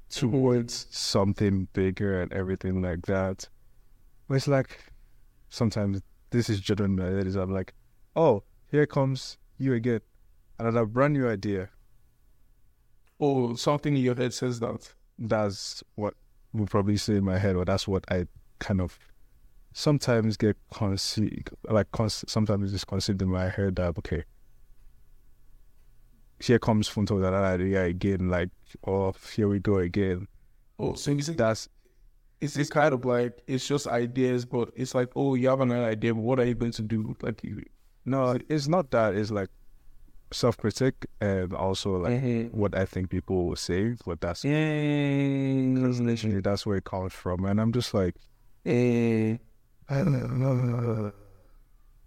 [0.09, 3.47] towards something bigger and everything like that
[4.27, 4.79] But it's like
[5.49, 6.01] sometimes
[6.31, 7.35] this is is.
[7.35, 7.73] I'm like,
[8.15, 10.01] oh, here comes you again,
[10.57, 11.69] another brand new idea.
[13.19, 14.91] Oh, something in your head says that.
[15.19, 16.15] That's what
[16.53, 18.25] will probably say in my head, or that's what I
[18.57, 18.97] kind of
[19.73, 24.23] sometimes get conceived, like sometimes it's conceived in my head that okay,
[26.39, 28.49] here comes Funto that idea again, like
[28.87, 30.27] oh here we go again.
[30.79, 31.69] Oh, so is it That's
[32.41, 35.71] it's this kind of like it's just ideas, but it's like oh you have an
[35.71, 37.15] idea, but what are you going to do?
[37.21, 37.63] Like you,
[38.05, 39.15] no, it's not that.
[39.15, 39.49] It's like
[40.31, 42.57] self critic and also like mm-hmm.
[42.57, 43.95] what I think people will say.
[44.05, 48.15] But that's yeah, literally that's where it comes from, and I'm just like.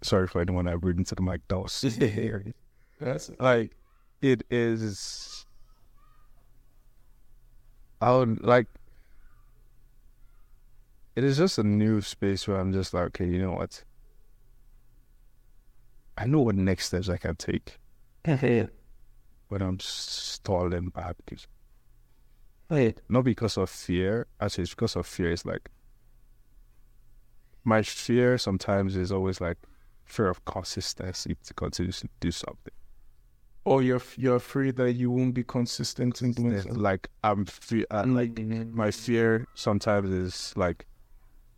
[0.01, 1.41] Sorry for anyone I read into the mic.
[1.47, 1.83] That was
[2.99, 3.75] That's like
[4.21, 5.45] it is
[8.01, 8.67] I would like
[11.15, 13.83] it is just a new space where I'm just like, okay, you know what?
[16.17, 17.77] I know what next steps I can take
[19.49, 21.47] when I'm stalling back because
[22.69, 23.01] Wait.
[23.07, 25.31] not because of fear, actually it's because of fear.
[25.31, 25.69] It's like
[27.63, 29.57] my fear sometimes is always like
[30.05, 32.73] fear of consistency to continue to do something.
[33.65, 36.81] Or you're you're afraid that you won't be consistent in doing something.
[36.81, 40.85] like I'm fe- uh, like my fear sometimes is like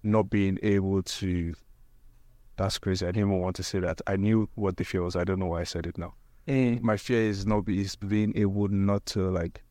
[0.01, 1.53] not being able to
[2.59, 3.05] that's crazy.
[3.05, 4.01] I didn't even want to say that.
[4.05, 5.15] I knew what the fear was.
[5.15, 6.15] I don't know why I said it now.
[6.45, 6.77] Eh.
[6.81, 9.63] My fear is not is being able not to like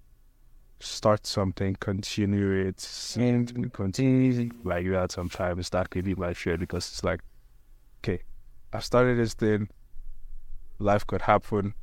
[0.81, 5.12] start something, continue it, and continue like that.
[5.12, 7.20] Sometimes that could be my fear because it's like,
[8.03, 8.22] okay,
[8.72, 9.68] I started this thing.
[10.79, 11.74] Life could happen.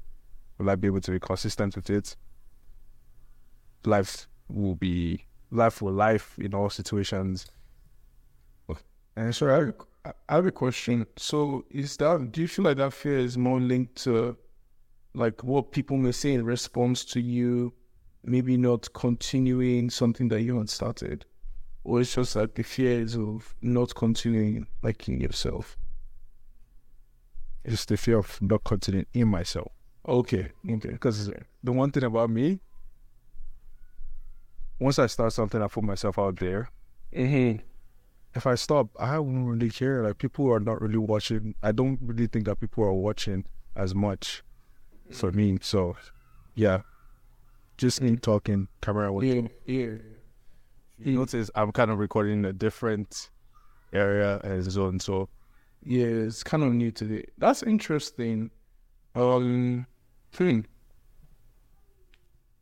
[0.58, 2.16] Will I be able to be consistent with it?
[3.86, 7.46] Life will be life will life in all situations.
[8.72, 8.74] Eh,
[9.16, 9.72] and so I
[10.06, 11.06] I have a question.
[11.18, 14.38] So is that do you feel like that fear is more linked to
[15.14, 17.74] like what people may say in response to you
[18.24, 21.26] maybe not continuing something that you had started?
[21.84, 25.78] Or it's just like the fear is of not continuing like in yourself.
[27.64, 29.72] It's the fear of not continuing in myself.
[30.08, 30.52] Okay.
[30.70, 30.90] Okay.
[30.90, 31.32] Because
[31.64, 32.60] the one thing about me,
[34.80, 36.70] once I start something, I put myself out there.
[37.16, 37.64] Mm-hmm.
[38.36, 40.04] If I stop, I won't really care.
[40.04, 41.56] Like people are not really watching.
[41.64, 43.46] I don't really think that people are watching
[43.76, 44.44] as much
[45.12, 45.58] for me.
[45.62, 45.96] So,
[46.54, 46.82] yeah,
[47.78, 48.68] just keep talking.
[48.82, 49.12] Camera.
[49.14, 49.48] will- Yeah.
[49.66, 49.92] Yeah.
[50.98, 53.30] You notice I'm kind of recording in a different
[53.94, 55.00] area and zone.
[55.00, 55.30] So
[55.84, 57.26] Yeah, it's kind of new to the.
[57.38, 58.50] That's interesting.
[59.14, 59.86] Um,
[60.38, 60.62] hmm.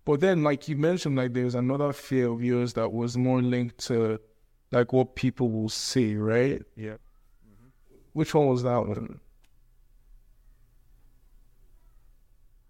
[0.05, 3.77] But then, like you mentioned, like there's another fear of yours that was more linked
[3.87, 4.19] to,
[4.73, 6.61] like what people will see, right?
[6.75, 6.95] yeah,
[8.13, 9.19] Which one was that one?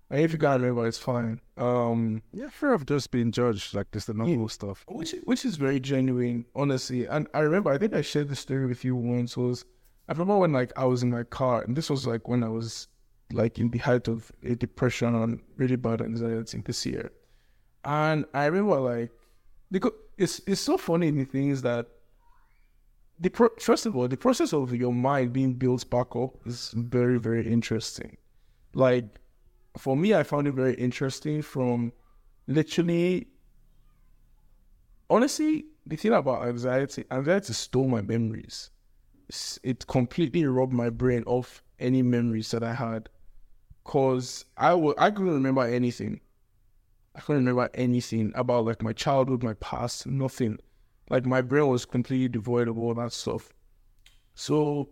[0.10, 1.42] And if you can't remember, it's fine.
[1.58, 3.74] Um, yeah, fear of just being judged.
[3.74, 4.86] Like this, the normal stuff.
[4.88, 7.08] which which is very genuine, honestly.
[7.08, 9.36] And I remember, I think I shared this story with you once.
[9.36, 9.66] Was
[10.08, 12.50] I remember when like I was in my car, and this was like when I
[12.50, 12.88] was
[13.32, 17.12] like in the height of a depression and really bad anxiety this year.
[17.84, 19.12] And I remember like
[19.72, 21.88] because it's it's so funny the thing is that
[23.20, 26.74] the pro- first of all the process of your mind being built back up is
[26.76, 28.18] very very interesting.
[28.74, 29.06] Like
[29.78, 31.94] for me, I found it very interesting from
[32.48, 33.28] literally
[35.10, 38.72] honestly, the thing about anxiety, anxiety stole my memories.
[39.64, 43.10] It completely robbed my brain of any memories that I had.
[43.84, 46.22] Cause I couldn't remember anything.
[47.16, 50.58] I couldn't remember anything about like my childhood, my past, nothing.
[51.10, 53.50] Like my brain was completely devoid of all that stuff.
[54.36, 54.90] So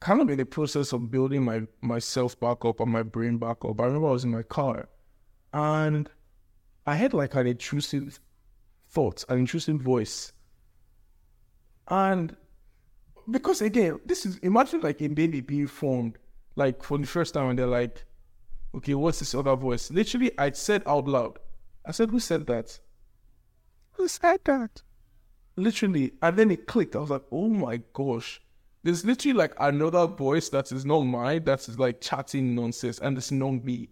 [0.00, 3.64] kind of in the process of building my myself back up and my brain back
[3.64, 4.88] up, I remember I was in my car
[5.54, 6.10] and
[6.86, 8.20] I had like an intrusive
[8.90, 10.32] thought, an intrusive voice.
[11.88, 12.36] And
[13.30, 16.18] because again, this is imagine like a baby being formed,
[16.54, 18.04] like for the first time, and they're like,
[18.74, 19.90] okay, what's this other voice?
[19.90, 21.38] Literally, I said out loud,
[21.86, 22.78] I said, who said that?
[23.92, 24.82] Who said that?
[25.56, 26.96] Literally, and then it clicked.
[26.96, 28.40] I was like, oh my gosh.
[28.82, 33.16] There's literally like another voice that is not mine, that is like chatting nonsense, and
[33.16, 33.88] it's not me.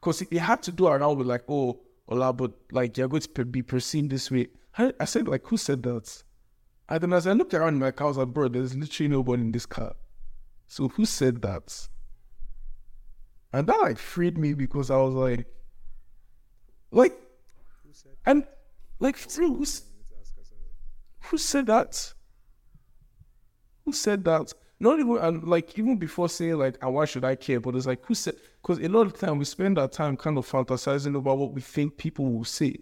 [0.00, 3.44] Because it had to do around with like, oh, Ola, but like you're going to
[3.44, 4.48] be perceived this way.
[4.76, 6.22] I, I said, like, who said that?
[6.88, 9.42] And then as I looked around my car, I was like, bro, there's literally nobody
[9.42, 9.94] in this car.
[10.68, 11.88] So who said that?
[13.52, 15.46] And that like freed me because I was like,
[16.90, 17.18] like,
[18.28, 18.44] and
[19.00, 19.82] like, who's,
[21.24, 22.14] who said that?
[23.88, 24.52] who said that?
[24.80, 27.58] Not even and like even before saying like, and why should I care?
[27.58, 28.34] But it's like who said?
[28.60, 31.62] Because a lot of time we spend our time kind of fantasizing about what we
[31.62, 32.76] think people will say.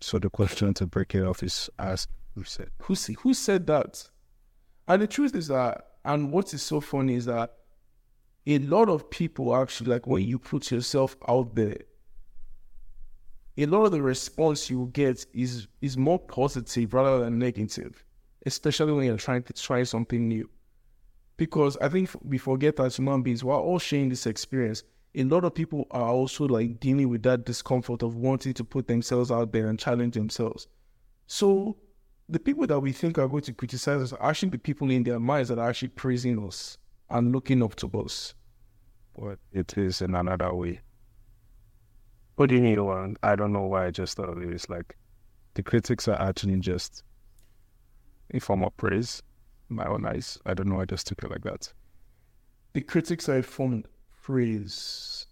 [0.00, 2.70] So the question to break it off is ask who said.
[2.82, 4.08] Who say, who said that?
[4.86, 7.52] And the truth is that, and what is so funny is that
[8.46, 11.78] a lot of people actually like when you put yourself out there,
[13.58, 18.04] a lot of the response you get is is more positive rather than negative,
[18.44, 20.48] especially when you're trying to try something new.
[21.36, 24.82] Because I think we forget as human beings, we're all sharing this experience.
[25.14, 28.86] A lot of people are also like dealing with that discomfort of wanting to put
[28.86, 30.68] themselves out there and challenge themselves.
[31.26, 31.78] So
[32.28, 35.02] the people that we think are going to criticize us are actually the people in
[35.02, 36.76] their minds that are actually praising us
[37.08, 38.34] and looking up to us.
[39.18, 40.80] But it is in another way.
[42.36, 42.84] What do you mean?
[42.84, 43.16] One?
[43.22, 44.96] I don't know why I just thought it was like
[45.54, 47.02] The critics are actually just
[48.32, 49.22] a form of praise.
[49.68, 50.38] My own eyes.
[50.46, 50.80] I don't know.
[50.80, 51.72] I just took it like that.
[52.74, 53.84] The critics are a form of
[54.22, 55.26] praise.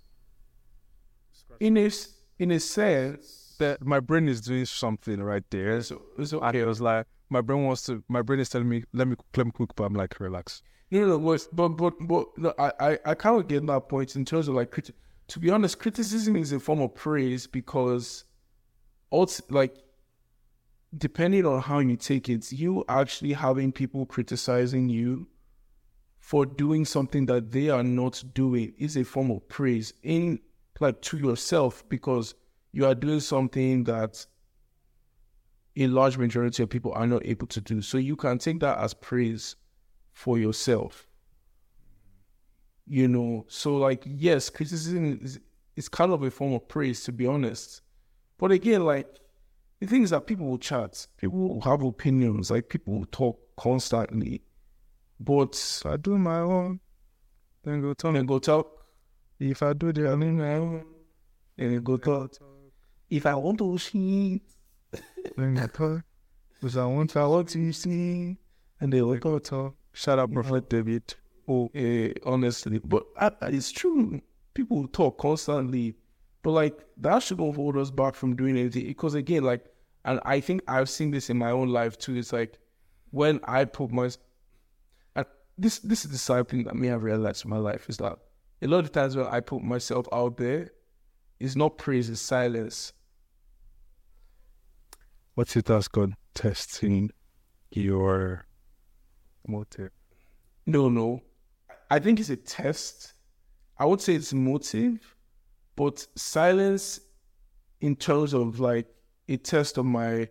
[1.60, 1.90] In a,
[2.38, 5.80] in a sense, That my brain is doing something right there.
[5.82, 8.02] so, so And it was like my brain wants to.
[8.08, 11.00] My brain is telling me, "Let me let me cook," but I'm like, "Relax." No,
[11.00, 14.16] no, no, but but but, but no, I, I I kind of get that point
[14.16, 14.92] in terms of like criti-
[15.28, 18.24] to be honest, criticism is a form of praise because,
[19.10, 19.76] also like,
[20.96, 25.26] depending on how you take it, you actually having people criticizing you
[26.18, 30.38] for doing something that they are not doing is a form of praise in
[30.80, 32.34] like to yourself because
[32.72, 34.24] you are doing something that
[35.76, 37.80] a large majority of people are not able to do.
[37.82, 39.56] So you can take that as praise
[40.12, 41.06] for yourself.
[42.87, 45.40] You know, so like yes, criticism is
[45.77, 47.83] is kind of a form of praise to be honest.
[48.38, 49.09] But again, like
[49.81, 53.38] the thing is that people will chat, people will have opinions, like people will talk
[53.57, 54.42] constantly.
[55.18, 56.81] But I do my own.
[57.62, 58.18] Then go me.
[58.18, 58.85] then go talk,
[59.38, 60.87] If I do the I mean, I don't-
[61.57, 62.33] then go talk.
[63.09, 64.42] If I want to see,
[65.37, 66.05] then go talk.
[66.53, 68.37] Because I want if I want to see,
[68.81, 69.77] and they will go talk.
[69.92, 71.14] Shout out, Prophet David.
[71.46, 74.20] Oh, eh, honestly, but I, I- it's true.
[74.54, 75.96] People talk constantly,
[76.42, 78.87] but like that shouldn't hold us back from doing anything.
[78.87, 79.66] Because again, like,
[80.04, 82.16] and I think I've seen this in my own life too.
[82.16, 82.59] It's like
[83.11, 84.11] when I put my,
[85.57, 88.18] this this is the side thing that me have realized in my life is that
[88.62, 90.70] a lot of times when I put myself out there,
[91.38, 92.92] it's not praise, it's silence.
[95.35, 97.11] What's it as God testing
[97.70, 98.46] your
[99.46, 99.90] motive?
[100.66, 101.20] No, no.
[101.90, 103.12] I think it's a test.
[103.79, 105.14] I would say it's motive,
[105.77, 107.01] but silence
[107.81, 108.87] in terms of like
[109.29, 110.29] a test of my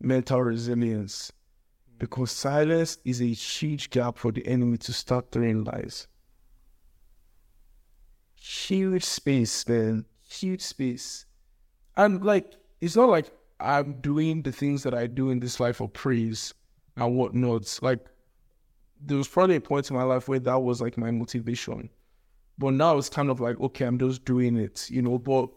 [0.00, 1.32] mental resilience.
[1.98, 6.06] Because silence is a huge gap for the enemy to start throwing lies.
[8.34, 10.04] Huge space, man.
[10.28, 11.26] Huge space.
[11.96, 15.76] And like, it's not like I'm doing the things that I do in this life
[15.76, 16.52] for praise
[16.96, 17.78] and whatnot.
[17.80, 18.04] Like,
[19.00, 21.90] there was probably a point in my life where that was like my motivation.
[22.56, 25.18] But now it's kind of like, okay, I'm just doing it, you know.
[25.18, 25.50] But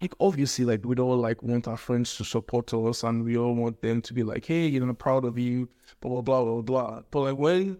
[0.00, 3.54] like obviously, like we'd all like want our friends to support us and we all
[3.54, 5.68] want them to be like, hey, you know, I'm proud of you,
[6.00, 7.02] blah blah blah blah blah.
[7.10, 7.78] But like when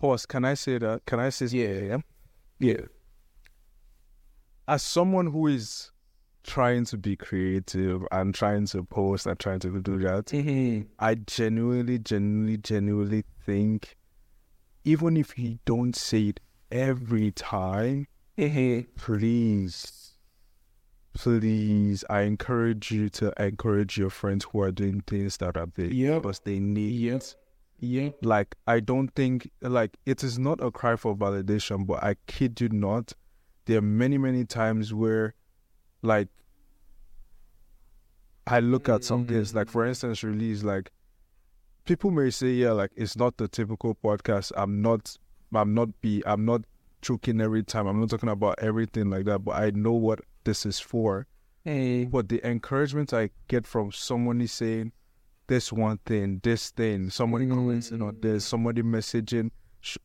[0.00, 0.24] Pause.
[0.26, 1.04] Can I say that?
[1.04, 1.46] Can I say?
[1.46, 1.98] Yeah.
[2.58, 2.86] yeah.
[4.66, 5.90] As someone who is
[6.44, 10.88] trying to be creative and trying to post and trying to do that, Mm-hmm.
[10.98, 13.96] I genuinely, genuinely, genuinely think,
[14.84, 18.06] even if you don't say it every time,
[18.38, 18.90] Mm-hmm.
[18.96, 20.14] please,
[21.12, 25.92] please, I encourage you to encourage your friends who are doing things that are big
[25.92, 26.22] Yep.
[26.22, 27.22] because they need Yep.
[27.82, 28.10] Yeah.
[28.22, 32.60] like I don't think like it is not a cry for validation, but I kid
[32.60, 33.14] you not,
[33.66, 35.34] there are many many times where
[36.02, 36.28] like
[38.46, 39.88] I look at some things like for mm.
[39.88, 40.90] instance release like
[41.84, 44.52] people may say yeah like it's not the typical podcast.
[44.56, 45.16] I'm not
[45.54, 46.62] I'm not be I'm not
[47.02, 47.86] joking every time.
[47.86, 51.26] I'm not talking about everything like that, but I know what this is for.
[51.64, 52.04] Hey.
[52.04, 54.92] But the encouragement I get from someone is saying
[55.46, 58.48] this one thing, this thing, somebody commenting on this, mm.
[58.48, 59.50] somebody messaging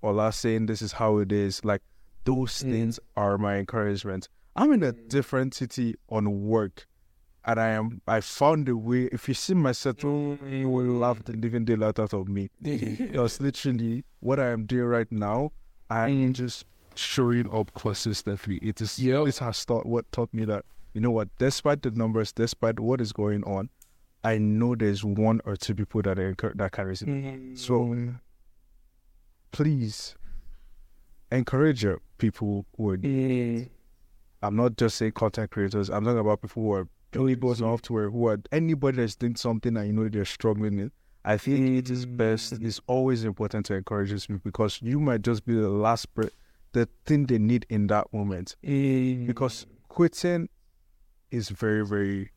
[0.01, 1.63] Ola saying this is how it is.
[1.63, 1.81] Like
[2.23, 2.71] those mm.
[2.71, 4.27] things are my encouragement.
[4.55, 6.87] I'm in a different city on work,
[7.45, 8.01] and I am.
[8.07, 9.09] I found a way.
[9.11, 10.59] If you see my settle, mm.
[10.59, 12.49] you will laugh the living daylight out of me.
[12.61, 15.51] Because literally, what I am doing right now,
[15.89, 16.33] I am mm.
[16.33, 16.65] just
[16.95, 18.57] showing up consistently.
[18.57, 18.97] It is.
[18.97, 19.25] Yep.
[19.25, 22.99] This has taught what taught me that you know what, despite the numbers, despite what
[22.99, 23.69] is going on,
[24.23, 27.57] I know there's one or two people that are that carries it.
[27.57, 28.19] So mm.
[29.51, 30.15] please
[31.31, 33.67] encourage your people who are.
[34.41, 35.89] I'm not just saying content creators.
[35.89, 39.87] I'm talking about people who are building software, who are anybody that's doing something and
[39.87, 40.91] you know they're struggling in.
[41.23, 42.17] I think it is mm.
[42.17, 42.53] best.
[42.53, 46.29] It's always important to encourage these people because you might just be the last, per-
[46.73, 48.55] the thing they need in that moment.
[48.63, 49.25] Mm.
[49.25, 50.49] Because quitting
[51.31, 52.31] is very, very.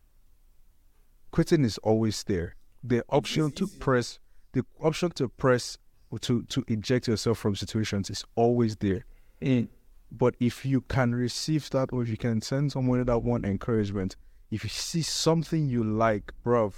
[1.30, 2.56] Quitting is always there.
[2.82, 4.18] The option to press,
[4.52, 5.76] the option to press
[6.22, 9.04] to to eject yourself from situations is always there.
[9.42, 9.68] Mm.
[10.10, 14.16] But if you can receive that, or if you can send someone that one encouragement,
[14.50, 16.72] if you see something you like, bro,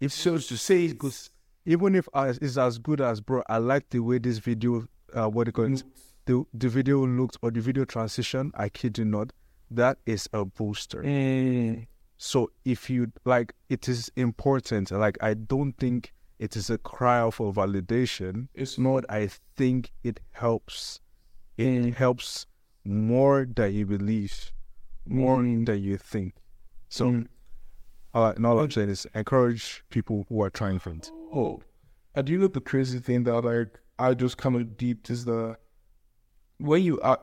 [0.00, 1.30] if so to say, because
[1.64, 5.44] even if it's as good as, bro, I like the way this video, uh, what
[5.44, 5.82] do you call it,
[6.26, 8.52] the the video looked or the video transition.
[8.54, 9.32] I kid you not,
[9.70, 11.02] that is a booster.
[11.04, 11.84] Eh.
[12.18, 14.90] So if you like, it is important.
[14.90, 18.48] Like I don't think it is a cry for validation.
[18.54, 19.04] It's not.
[19.08, 21.00] I think it helps.
[21.56, 21.90] It eh.
[21.96, 22.46] helps
[22.84, 24.52] more than you believe,
[25.06, 25.66] more mm.
[25.66, 26.34] than you think.
[26.96, 27.26] So, mm.
[28.14, 31.12] uh, all, and all I'm saying is encourage people who are trying things.
[31.34, 31.60] Oh,
[32.14, 35.58] I do know the crazy thing that like I just kind of deep is the
[36.56, 37.18] when you I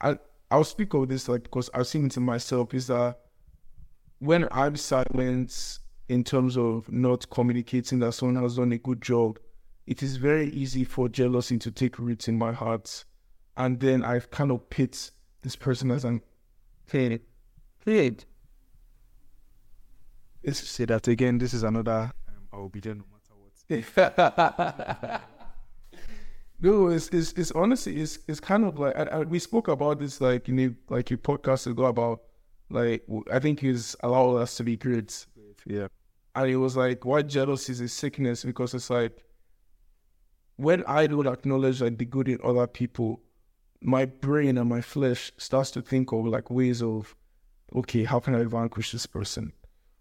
[0.00, 0.18] I
[0.50, 3.18] I'll speak of this like because I've seen it in myself is that
[4.20, 9.38] when I'm silent in terms of not communicating that someone has done a good job,
[9.86, 13.04] it is very easy for jealousy to take root in my heart,
[13.58, 15.10] and then I kind of pit
[15.42, 16.22] this person as an
[16.90, 17.20] Hey,
[17.84, 18.24] kid.
[20.48, 21.36] Let's say that again.
[21.36, 22.10] This is another.
[22.26, 25.20] Um, I will be there no matter what.
[26.60, 29.98] no, it's, it's it's honestly it's it's kind of like I, I, we spoke about
[30.00, 32.20] this like in a, like your podcast ago about
[32.70, 35.26] like I think he's allowed us to be great,
[35.66, 35.88] Yeah.
[36.34, 39.22] and it was like why jealousy is a sickness because it's like
[40.56, 43.20] when I don't acknowledge like the good in other people,
[43.82, 47.14] my brain and my flesh starts to think of like ways of
[47.74, 49.52] okay, how can I vanquish this person?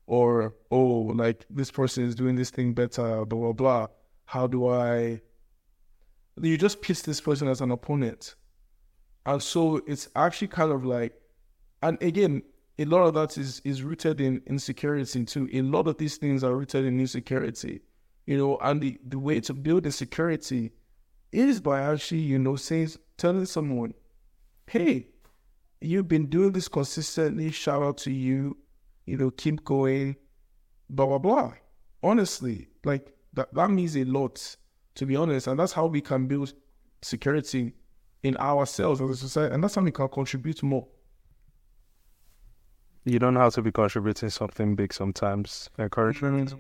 [0.07, 3.87] Or oh, like this person is doing this thing better, blah blah blah.
[4.25, 5.21] How do I
[6.41, 8.35] you just piss this person as an opponent.
[9.25, 11.13] And so it's actually kind of like,
[11.81, 12.43] and again,
[12.79, 15.49] a lot of that is, is rooted in insecurity too.
[15.51, 17.81] A lot of these things are rooted in insecurity,
[18.25, 20.71] you know, and the, the way to build insecurity
[21.31, 23.93] is by actually, you know, saying, telling someone,
[24.67, 25.07] hey,
[25.81, 28.57] you've been doing this consistently, shout out to you,
[29.07, 30.15] you know, keep going,
[30.89, 31.53] blah, blah, blah.
[32.03, 34.55] Honestly, like that, that means a lot
[34.97, 35.47] to be honest.
[35.47, 36.53] And that's how we can build
[37.01, 37.73] security
[38.23, 39.53] in ourselves as a society.
[39.53, 40.87] And that's how we can contribute more.
[43.05, 45.69] You don't have to be contributing something big sometimes.
[45.79, 46.53] Encouragement.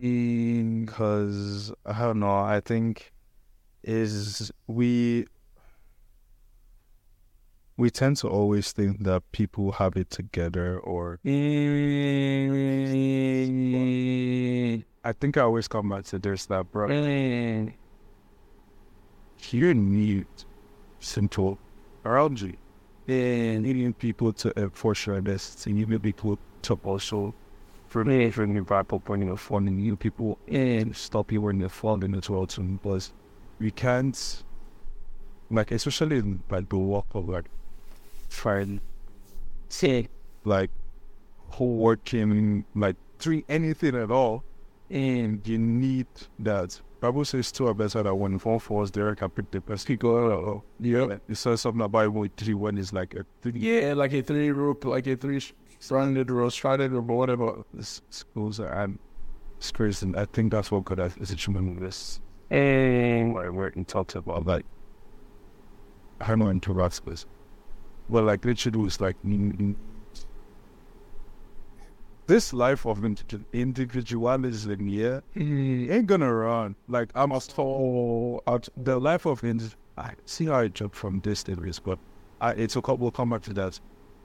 [0.00, 2.38] Mm, because I don't know.
[2.38, 3.12] I think
[3.82, 5.26] is we
[7.76, 11.18] we tend to always think that people have it together or
[15.04, 16.88] I think I always come back to this that bro.
[19.50, 20.26] You need
[21.00, 21.58] simple
[22.04, 22.54] around you.
[23.08, 27.34] And needing people to enforce your best and even people to also
[27.88, 31.68] for me for new people pointing of funding new people and stop you when they're
[31.68, 32.62] falling as well too.
[32.62, 33.12] Because
[33.58, 34.44] we can't
[35.50, 37.46] like especially in like the work of like
[38.32, 38.80] trying
[39.68, 40.08] Sí.
[40.44, 40.70] like
[41.48, 44.42] whole working like doing anything at all
[44.90, 46.06] and you need
[46.38, 48.38] that Bible says two are better than one.
[48.38, 49.88] Four falls there can pick the best.
[49.88, 51.16] He go, oh, yeah.
[51.28, 53.58] It says something about one three one is like a three.
[53.58, 55.40] Yeah, like a three rope, like a three
[55.80, 57.64] stranded or stranded or whatever.
[57.74, 59.00] This schools are and
[59.56, 60.06] it's crazy.
[60.06, 62.20] And I think that's what God has is achievement with this.
[62.50, 63.32] And eh.
[63.32, 64.64] Where where he talks about like
[66.20, 67.26] I don't know interacts with.
[68.12, 69.76] Well, like literally was like in- in-
[72.26, 75.20] this life of individu- individualism, yeah,
[75.90, 76.76] ain't gonna run.
[76.88, 81.42] Like I'm so out the life of indi- I see how I jump from this
[81.44, 81.98] to this, but
[82.42, 82.98] I it's a couple.
[82.98, 83.80] We'll come back to that.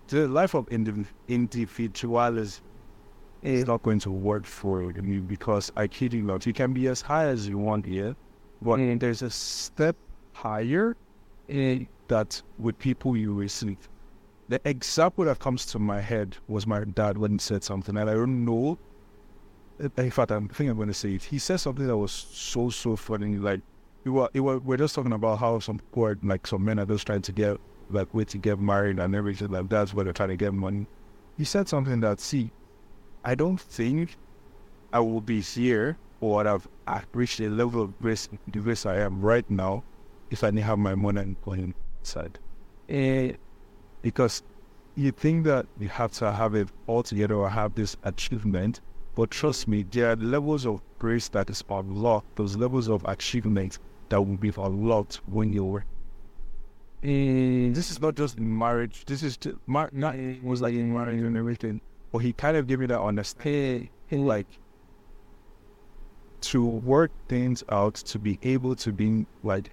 [0.10, 2.62] The life of indiv- individualism
[3.42, 6.46] is not going to work for you because I kid you not.
[6.46, 8.18] You can be as high as you want here,
[8.62, 9.00] but mm.
[9.00, 9.96] there's a step
[10.34, 10.98] higher
[12.08, 13.90] that with people you receive.
[14.50, 18.10] The example that comes to my head was my dad when he said something, and
[18.10, 18.78] I don't know.
[19.80, 21.24] In fact, I think I'm going to say it.
[21.24, 23.36] He said something that was so so funny.
[23.38, 23.62] Like,
[24.04, 26.86] we were, we were we're just talking about how some poor, like some men are
[26.86, 27.58] just trying to get
[27.90, 30.88] like way to get married and everything like that's where they're trying to get money.
[31.38, 32.52] He said something that see,
[33.24, 34.16] I don't think
[34.92, 38.98] I will be here or I've I've reached a level of grace, the grace I
[38.98, 39.84] am right now
[40.30, 41.74] if I didn't have my money and going
[42.08, 42.40] inside.
[42.90, 43.34] Eh,
[44.02, 44.44] Because
[44.96, 48.82] you think that you have to have it all together or have this achievement,
[49.16, 53.80] but trust me, there are levels of grace that is unlocked, those levels of achievement
[54.10, 55.86] that will be unlocked when you're
[57.04, 59.04] eh, this is not just in marriage.
[59.06, 61.82] This is just, mar- not it was like in marriage and everything.
[62.12, 64.48] But he kind of gave me that understanding, eh, like
[66.42, 69.72] to work things out, to be able to be like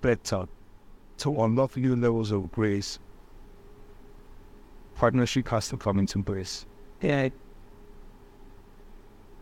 [0.00, 0.46] better,
[1.18, 2.98] to unlock new levels of grace.
[4.94, 6.66] Partnership has to come into place
[7.02, 7.30] eh,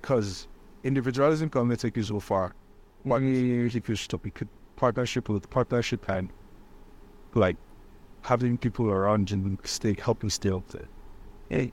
[0.00, 0.48] because
[0.84, 2.54] individualism can only take you so far.
[3.08, 4.24] Partnership you stop.
[4.24, 6.28] You could partnership with partnership and
[7.34, 7.56] like
[8.22, 10.88] having people around you and stay helping stay up there.
[11.50, 11.68] eh.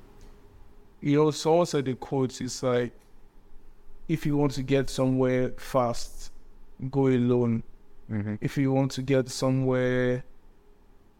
[1.01, 2.93] You know, someone said in quotes, it's like,
[4.07, 6.31] if you want to get somewhere fast,
[6.89, 7.63] go alone.
[8.11, 8.35] Mm-hmm.
[8.41, 10.23] If you want to get somewhere,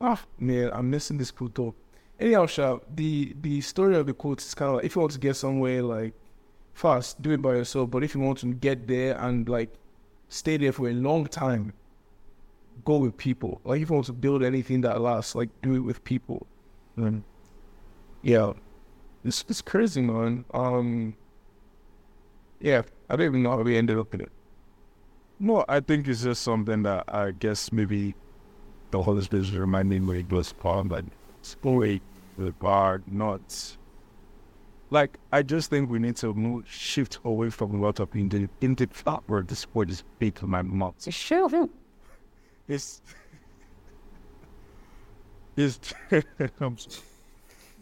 [0.02, 1.76] ah, man, I'm missing this quote up.
[2.20, 5.14] Anyhow, Sha, the the story of the quote is kind of like, if you want
[5.14, 6.14] to get somewhere like
[6.74, 7.90] fast, do it by yourself.
[7.90, 9.74] But if you want to get there and like
[10.30, 11.74] stay there for a long time,
[12.86, 13.62] go with people.
[13.64, 16.46] Like if you want to build anything that lasts, like do it with people.
[18.22, 18.54] Yeah,
[19.26, 20.46] it's it's crazy, man.
[20.54, 21.16] Um,
[22.60, 24.32] yeah, I don't even know how we ended up in it.
[25.40, 28.16] No, I think it's just something that I guess maybe
[28.92, 31.06] the Holy Spirit is reminding me it was part but
[31.42, 32.02] story
[32.38, 33.76] the bar not
[34.90, 38.48] like I just think we need to move shift away from a lot of into
[38.62, 40.96] into that ah, word this word is big to my mouth.
[41.06, 41.68] It's sure.
[42.68, 43.02] it's
[46.60, 47.02] I'm s-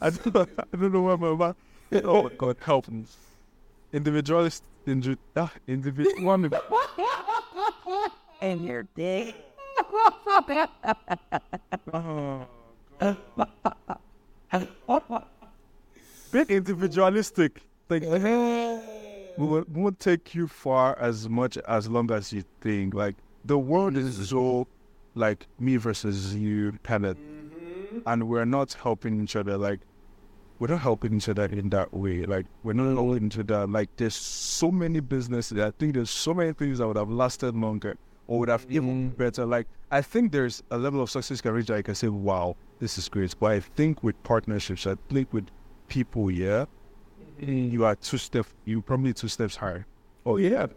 [0.02, 1.56] I don't, I don't know what my mouth
[2.04, 3.06] Oh God help me.
[4.86, 6.50] Individualist indi, ah, individual one
[8.42, 9.36] and your dick.
[16.32, 17.62] bit individualistic.
[17.90, 22.94] Like we won't, won't take you far as much as long as you think.
[22.94, 23.16] Like
[23.46, 24.68] the world is so
[25.16, 27.18] like me versus you kind of,
[28.06, 29.58] and we're not helping each other.
[29.58, 29.82] Like
[30.62, 32.24] we're not helping each other in that way.
[32.24, 33.66] Like we're not helping each other.
[33.66, 35.58] Like there's so many businesses.
[35.58, 37.98] I think there's so many things that would have lasted longer
[38.28, 39.18] or would have even mm.
[39.18, 39.44] better.
[39.44, 42.10] Like I think there's a level of success you can reach that I can say,
[42.10, 43.34] wow, this is great.
[43.40, 45.48] But I think with partnerships, I think with
[45.88, 46.66] people, yeah,
[47.42, 47.72] mm.
[47.72, 48.54] you are two steps.
[48.64, 49.88] You probably two steps higher.
[50.28, 50.68] Oh, oh yeah,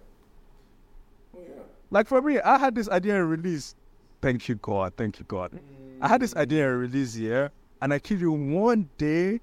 [1.90, 3.74] Like for me, I had this idea and release.
[4.22, 4.94] Thank you, God.
[4.96, 5.52] Thank you, God.
[5.52, 5.58] Mm.
[6.00, 7.50] I had this idea and release here,
[7.82, 9.40] and I kid you, one day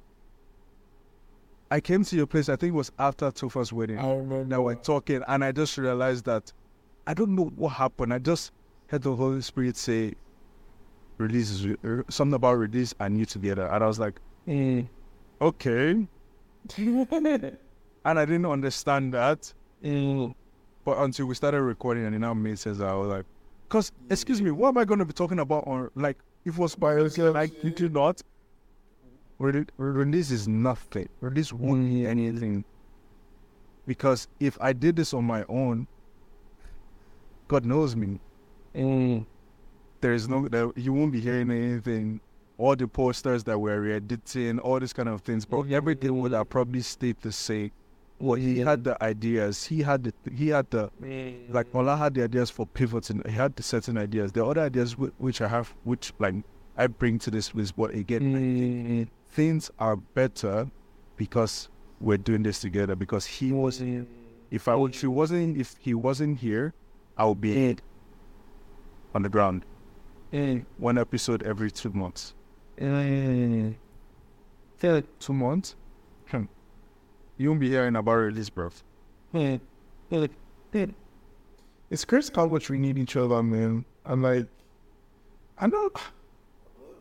[1.72, 2.50] I came to your place.
[2.50, 3.98] I think it was after Tofa's wedding.
[3.98, 4.44] I remember.
[4.44, 6.52] That we're talking, and I just realized that
[7.08, 8.14] I don't know what happened.
[8.14, 8.52] I just
[8.88, 10.14] heard the Holy Spirit say,
[11.18, 11.66] "Release
[12.10, 14.88] something about release and you together," and I was like, Mm.
[15.42, 16.08] "Okay,"
[16.78, 17.58] and
[18.04, 19.54] I didn't understand that.
[19.84, 20.36] Mm.
[20.84, 23.26] But until we started recording and it now made sense, I was like,
[23.68, 26.60] because, excuse me, what am I going to be talking about on, like, if it
[26.60, 28.22] was by yourself, like, you do not,
[29.42, 31.10] Rele- release is nothing.
[31.20, 32.64] Release won't be anything.
[33.88, 35.88] Because if I did this on my own,
[37.48, 38.20] God knows me.
[38.76, 39.26] Mm.
[40.00, 42.22] There is no, there, you won't be hearing anything.
[42.58, 46.48] All the posters that we're editing, all these kind of things, but everything would have
[46.50, 47.72] probably stayed the same.
[48.20, 49.64] Well, he had the ideas.
[49.66, 50.92] He had the, he had the,
[51.50, 53.24] like Ola had the ideas for pivoting.
[53.26, 54.32] He had the certain ideas.
[54.32, 56.36] The other ideas whi- which I have, which like
[56.78, 59.08] I bring to this place, but again, Mm.
[59.32, 60.70] Things are better
[61.18, 61.70] because
[62.00, 62.96] we're doing this together.
[62.96, 63.82] Because he was,
[64.52, 66.74] if I if he wasn't, if he wasn't here,
[67.18, 67.78] I would be
[69.14, 69.66] on the ground.
[70.34, 70.66] Mm.
[70.78, 72.34] One episode every two months.
[72.78, 73.76] Mm.
[74.80, 75.76] Two months.
[76.30, 76.46] Hmm.
[77.38, 78.72] You won't be hearing about release, bro.
[79.32, 79.62] Feel it.
[80.10, 80.24] Feel
[80.74, 80.90] it.
[81.90, 83.86] It's crazy how much we need each other, man.
[84.06, 84.48] I'm like,
[85.58, 85.92] I know.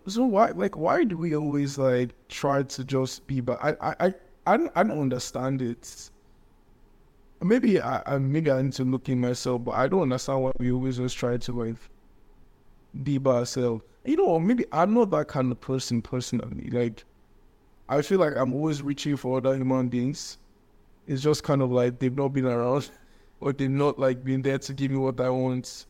[0.07, 3.41] So why, like, why do we always like try to just be?
[3.41, 4.15] But I, I, I,
[4.47, 6.11] I don't, I don't understand it.
[7.43, 10.53] Maybe I, I, maybe I need to look in myself, but I don't understand why
[10.59, 11.77] we always just try to like
[13.03, 13.83] be by ourselves.
[14.05, 16.71] You know, maybe I'm not that kind of person personally.
[16.71, 17.05] Like,
[17.89, 20.39] I feel like I'm always reaching for other human beings.
[21.07, 22.91] It's just kind of like they've not been around,
[23.41, 25.87] or they've not like been there to give me what I want.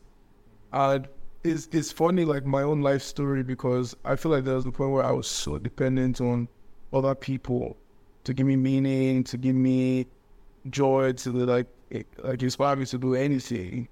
[0.73, 1.07] And
[1.43, 4.71] it's it's funny, like my own life story, because I feel like there was a
[4.71, 6.47] point where I was so dependent on
[6.93, 7.77] other people
[8.23, 10.07] to give me meaning, to give me
[10.69, 11.67] joy, to like
[12.23, 13.87] like inspire me to do anything.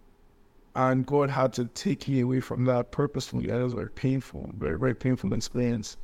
[0.75, 3.47] And God had to take me away from that purposefully.
[3.47, 5.97] That was very painful, very, very painful experience.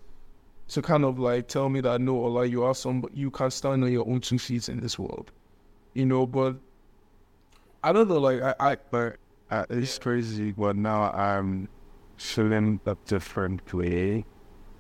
[0.67, 3.83] So kind of like tell me that no, Ola, you are some you can stand
[3.83, 5.31] on your own two feet in this world.
[5.93, 6.55] You know, but
[7.83, 9.17] I don't know, like I, I But
[9.49, 10.51] uh, it's crazy.
[10.51, 11.69] But now I'm
[12.17, 14.25] feeling a different way.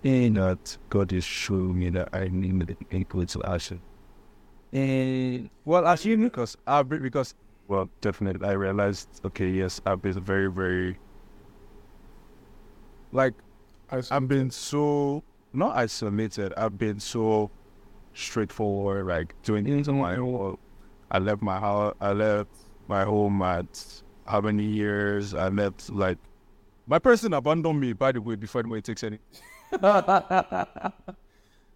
[0.03, 3.81] And that God is showing me that I need to include to action.
[4.71, 7.33] And well, as you because I because
[7.67, 9.21] Well, definitely, I realized.
[9.25, 10.99] Okay, yes, I've been very, very
[13.11, 13.33] like
[13.89, 16.53] I I've been so not isolated.
[16.57, 17.51] I've been so
[18.13, 20.57] straightforward, like doing things on my own.
[21.11, 21.95] I left my house.
[22.01, 22.49] I left
[22.87, 25.33] my home at how many years?
[25.33, 26.17] I left like
[26.87, 27.93] my person abandoned me.
[27.93, 29.19] By the way, before anybody takes any.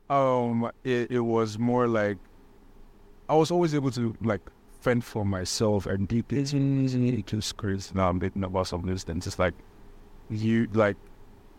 [0.10, 2.18] um, it, it was more like
[3.28, 4.42] I was always able to like
[4.82, 7.92] fend for myself and deep into crazy.
[7.94, 9.28] Now I'm thinking about some of these things.
[9.28, 9.54] It's like
[10.30, 10.98] you like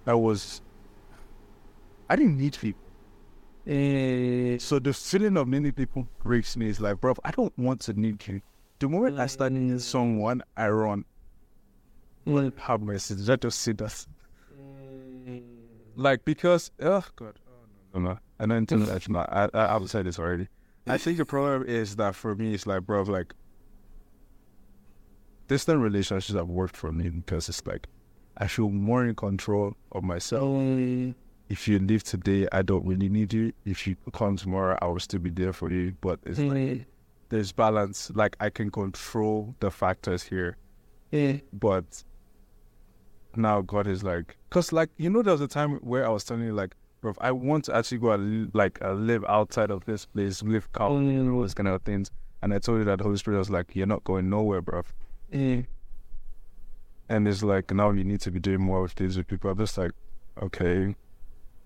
[0.07, 0.63] I was.
[2.09, 2.81] I didn't need people.
[3.67, 6.69] Eh, So the feeling of needing people breaks me.
[6.69, 8.41] It's like, bro, I don't want to need you.
[8.81, 9.31] The moment I mm.
[9.31, 11.05] start needing someone, I run.
[12.25, 13.15] like, Have mercy.
[13.31, 14.07] I just see that?
[14.59, 15.43] Mm.
[15.97, 17.39] like because oh god,
[17.95, 18.19] oh, No, no.
[18.39, 19.31] I don't think that's not.
[19.31, 20.49] I, I, I've said this already.
[20.87, 23.35] I think the problem is that for me, it's like, bro, like,
[25.47, 27.87] distant relationships have worked for me because it's like,
[28.39, 30.43] I feel more in control of myself.
[30.43, 31.15] oh,
[31.51, 33.53] If you leave today, I don't really need you.
[33.67, 35.95] If you come tomorrow, I will still be there for you.
[36.01, 36.87] But it's like,
[37.31, 38.11] there's balance.
[38.15, 40.57] Like, I can control the factors here.
[41.11, 41.39] yeah.
[41.53, 42.05] But
[43.37, 46.25] now God is like, Cause like you know, there was a time where I was
[46.25, 49.71] telling you like, bro, I want to actually go and li- like uh, live outside
[49.71, 52.11] of this place, live calm, and all those kind of things.
[52.43, 54.83] And I told you that the Holy Spirit was like, you're not going nowhere, bro.
[55.33, 55.63] eh,
[57.09, 59.51] And it's like now you need to be doing more with these with people.
[59.51, 59.93] I'm just like,
[60.43, 60.95] okay,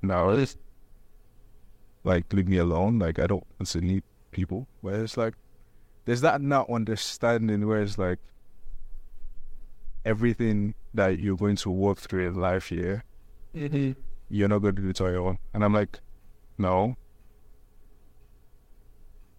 [0.03, 0.57] now it's
[2.03, 2.99] like leave me alone.
[2.99, 3.45] Like I don't
[3.77, 4.67] need people.
[4.83, 5.35] Where it's like
[6.05, 8.19] there's that not understanding where it's like
[10.05, 13.05] everything that you're going to walk through in life here,
[13.55, 13.95] eh,
[14.29, 15.39] you're not going to do it on your own.
[15.53, 15.99] And I'm like,
[16.59, 16.97] no,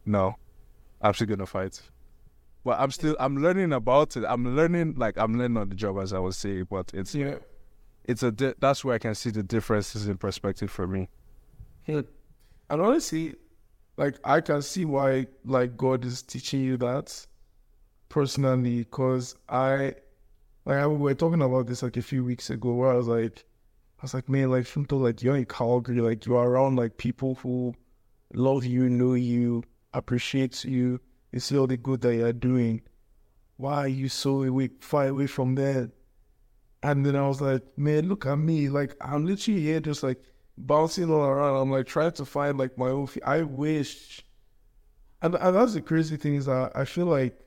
[0.05, 0.36] no,
[1.01, 1.82] I'm still gonna fight.
[2.63, 4.24] But I'm still I'm learning about it.
[4.28, 7.36] I'm learning like I'm learning on the job as I was saying, but it's yeah.
[8.03, 11.09] it's a di- that's where I can see the differences in perspective for me.
[12.70, 13.36] And honestly,
[13.98, 17.26] like I can see why like God is teaching you that
[18.10, 19.96] personally, because I
[20.66, 23.08] like I, we were talking about this like a few weeks ago where I was
[23.08, 23.46] like
[24.00, 26.98] I was like, man, like Funto, like you're in Calgary, like you are around like
[26.98, 27.74] people who
[28.34, 31.00] love you, know you, appreciate you,
[31.32, 32.82] they see all the good that you're doing.
[33.58, 35.91] Why are you so away far away from that?
[36.84, 38.70] And then I was like, man, look at me.
[38.70, 40.22] Like I'm literally here just like
[40.58, 41.62] bouncing all around.
[41.62, 43.08] I'm like trying to find like my own.
[43.26, 44.26] I wish
[45.26, 47.39] and, and that's the crazy thing is that I feel like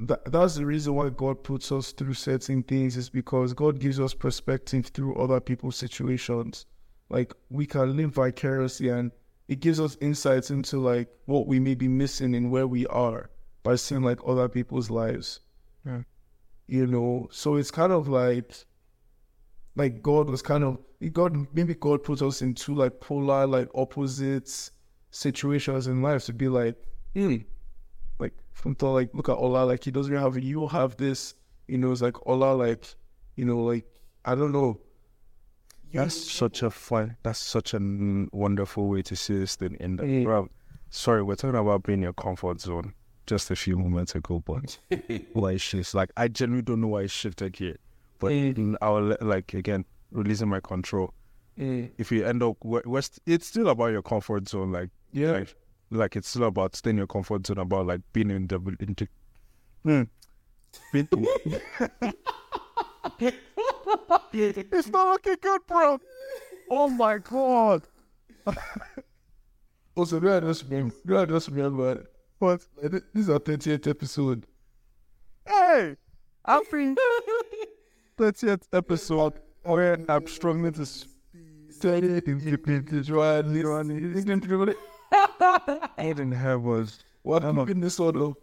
[0.00, 4.00] that that's the reason why God puts us through certain things is because God gives
[4.00, 6.66] us perspective through other people's situations.
[7.08, 9.12] Like we can live vicariously and
[9.46, 13.30] it gives us insights into like what we may be missing in where we are
[13.62, 15.40] by seeing like other people's lives.
[15.84, 16.02] Yeah.
[16.66, 18.52] You know, so it's kind of like
[19.76, 20.78] like God was kind of
[21.12, 24.70] God maybe God put us into like polar like opposites
[25.10, 26.76] situations in life to be like,
[27.14, 27.36] hmm,
[28.18, 31.34] like from the, like look at Ola like he doesn't have you have this,
[31.68, 32.84] you know, it's like Ola like,
[33.36, 33.84] you know, like
[34.24, 34.80] I don't know.
[35.92, 37.16] That's such a fun.
[37.22, 37.78] That's such a
[38.32, 39.76] wonderful way to see this thing.
[39.80, 40.24] In the Mm.
[40.24, 40.48] bro,
[40.90, 42.92] sorry, we're talking about being in your comfort zone
[43.26, 44.78] just a few moments ago, but
[45.32, 45.94] why it shifts?
[45.94, 47.76] Like I genuinely don't know why it shifted here,
[48.18, 48.76] but Mm.
[48.82, 51.12] I'll like again releasing my control.
[51.58, 51.90] Mm.
[51.98, 54.72] If you end up, we're, we're st- it's still about your comfort zone.
[54.72, 55.32] Like Yeah.
[55.32, 55.54] like,
[55.90, 57.58] like it's still about staying in your comfort zone.
[57.58, 59.08] About like being in the into.
[60.92, 61.26] Being-
[64.32, 65.98] It's not looking good, bro.
[66.70, 67.82] Oh my god.
[69.96, 70.94] Also, do I just remember?
[71.06, 72.04] Do I just remember?
[72.38, 72.60] What?
[72.82, 74.46] This is our thirtieth episode.
[75.48, 75.96] Hey,
[76.44, 76.94] I'm free.
[78.16, 81.12] 30th episode where I'm struggling to speak.
[85.98, 87.04] Aiden hair was.
[87.22, 88.34] What I'm keeping this one up?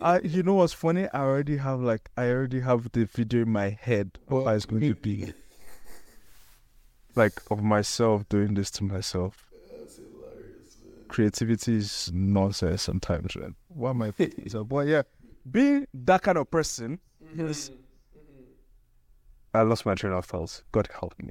[0.00, 1.08] I, you know what's funny?
[1.12, 4.66] I already have like I already have the video in my head of how it's
[4.66, 5.32] going to be.
[7.16, 9.50] like of myself doing this to myself.
[11.08, 13.54] Creativity is nonsense sometimes, man.
[13.68, 14.12] What am I?
[14.48, 15.02] So, but yeah,
[15.50, 17.46] being that kind of person, mm-hmm.
[17.46, 17.70] Yes.
[19.56, 20.62] I lost my train of thoughts.
[20.70, 21.30] God help me.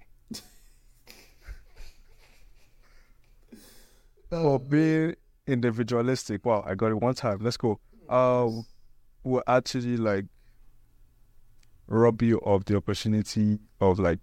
[4.29, 5.15] For being
[5.45, 7.37] individualistic, wow, I got it one time.
[7.41, 7.79] Let's go.
[8.09, 8.65] Um,
[9.23, 10.25] will actually like
[11.87, 14.19] rob you of the opportunity of like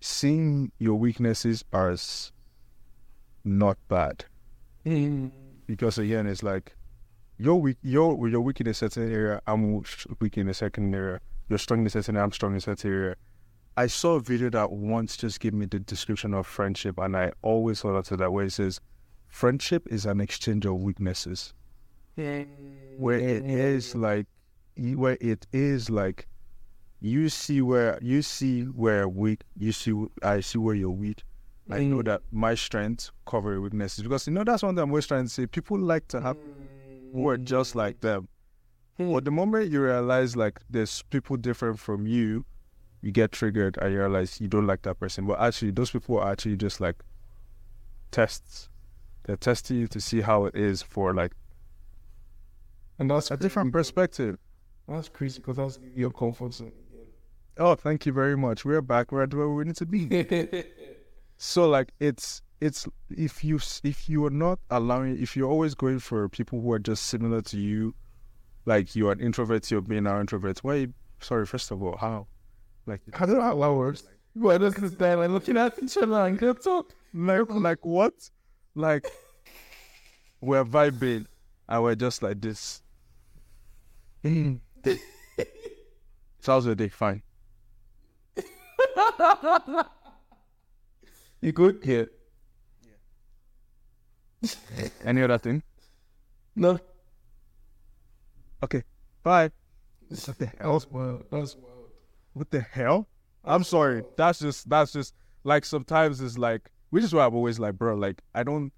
[0.00, 2.32] seeing your weaknesses as
[3.44, 4.26] not bad.
[5.66, 6.76] Because again, it's like
[7.38, 9.40] you're weak, you're you're weak in a certain area.
[9.46, 9.82] I'm
[10.20, 11.20] weak in a second area.
[11.52, 12.24] You're strong in a certain area.
[12.24, 13.14] I'm strong in a area.
[13.76, 17.32] I saw a video that once just gave me the description of friendship, and I
[17.42, 18.80] always hold on to that where it says,
[19.28, 21.52] "Friendship is an exchange of weaknesses."
[22.16, 22.44] Yeah.
[22.96, 24.28] Where it is like,
[24.78, 26.26] where it is like,
[27.02, 29.92] you see where you see where weak, you see
[30.22, 31.22] I see where you're weak.
[31.68, 32.06] I know mm.
[32.06, 35.24] that my strengths cover your weaknesses because you know that's one thing I'm always trying
[35.24, 35.46] to say.
[35.46, 36.38] People like to have
[37.12, 38.28] who are just like them.
[39.10, 42.44] But the moment you realize like there's people different from you,
[43.00, 45.26] you get triggered and you realize you don't like that person.
[45.26, 46.96] But actually, those people are actually just like
[48.10, 48.68] tests.
[49.24, 51.32] They're testing you to see how it is for like
[52.98, 54.38] And that's a different perspective.
[54.88, 56.72] That's crazy because that's your comfort zone.
[57.58, 58.64] Oh, thank you very much.
[58.64, 59.12] We're back.
[59.12, 60.64] We're at where we need to be.
[61.38, 65.98] so like it's it's if you if you are not allowing if you're always going
[65.98, 67.94] for people who are just similar to you,
[68.64, 70.58] like you're an introvert, you're being an introvert.
[70.62, 70.88] Why?
[71.20, 72.26] Sorry, first of all, how?
[72.86, 74.04] Like I don't know how that works.
[74.34, 76.92] Well, that's the time like looking at each other and get talk.
[77.14, 78.14] like like what?
[78.74, 79.06] Like
[80.40, 81.26] we're vibing
[81.68, 82.82] and we're just like this.
[84.24, 84.56] so
[86.46, 86.88] how's your day?
[86.88, 87.22] Fine.
[91.42, 91.80] You good?
[91.82, 92.04] Yeah.
[95.04, 95.62] Any other thing?
[96.54, 96.78] No.
[98.62, 98.82] Okay.
[99.22, 99.50] Bye.
[100.10, 100.28] That's
[100.90, 101.24] wild.
[101.30, 101.90] That's wild.
[102.34, 103.08] What the hell?
[103.44, 104.02] I'm sorry.
[104.16, 107.94] That's just that's just like sometimes it's like which is why I'm always like, bro,
[107.94, 108.72] like I don't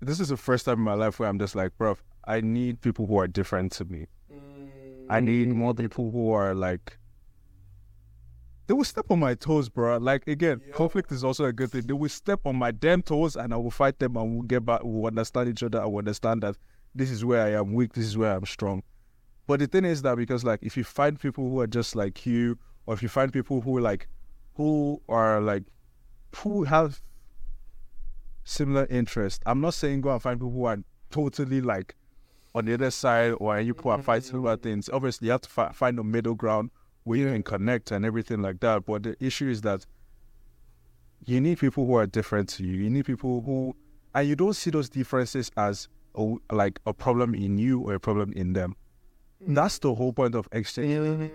[0.00, 2.80] this is the first time in my life where I'm just like, bro, I need
[2.80, 4.06] people who are different to me.
[5.10, 5.24] I mm.
[5.24, 6.96] need more people who are like
[8.66, 9.98] they will step on my toes, bro.
[9.98, 11.82] Like again, conflict is also a good thing.
[11.82, 14.64] They will step on my damn toes and I will fight them and we'll get
[14.64, 16.56] back we'll understand each other, I will understand that
[16.94, 18.82] this is where I am weak, this is where I'm strong.
[19.50, 22.24] But the thing is that because like if you find people who are just like
[22.24, 24.06] you, or if you find people who like
[24.54, 25.64] who are like
[26.36, 27.02] who have
[28.44, 30.78] similar interests, I'm not saying go and find people who are
[31.10, 31.96] totally like
[32.54, 34.04] on the other side or you people are mm-hmm.
[34.04, 34.88] fighting about things.
[34.88, 36.70] Obviously, you have to fi- find a middle ground
[37.02, 38.86] where you can connect and everything like that.
[38.86, 39.84] But the issue is that
[41.26, 42.84] you need people who are different to you.
[42.84, 43.74] You need people who,
[44.14, 47.98] and you don't see those differences as a, like a problem in you or a
[47.98, 48.76] problem in them.
[49.40, 51.30] That's the whole point of exchange.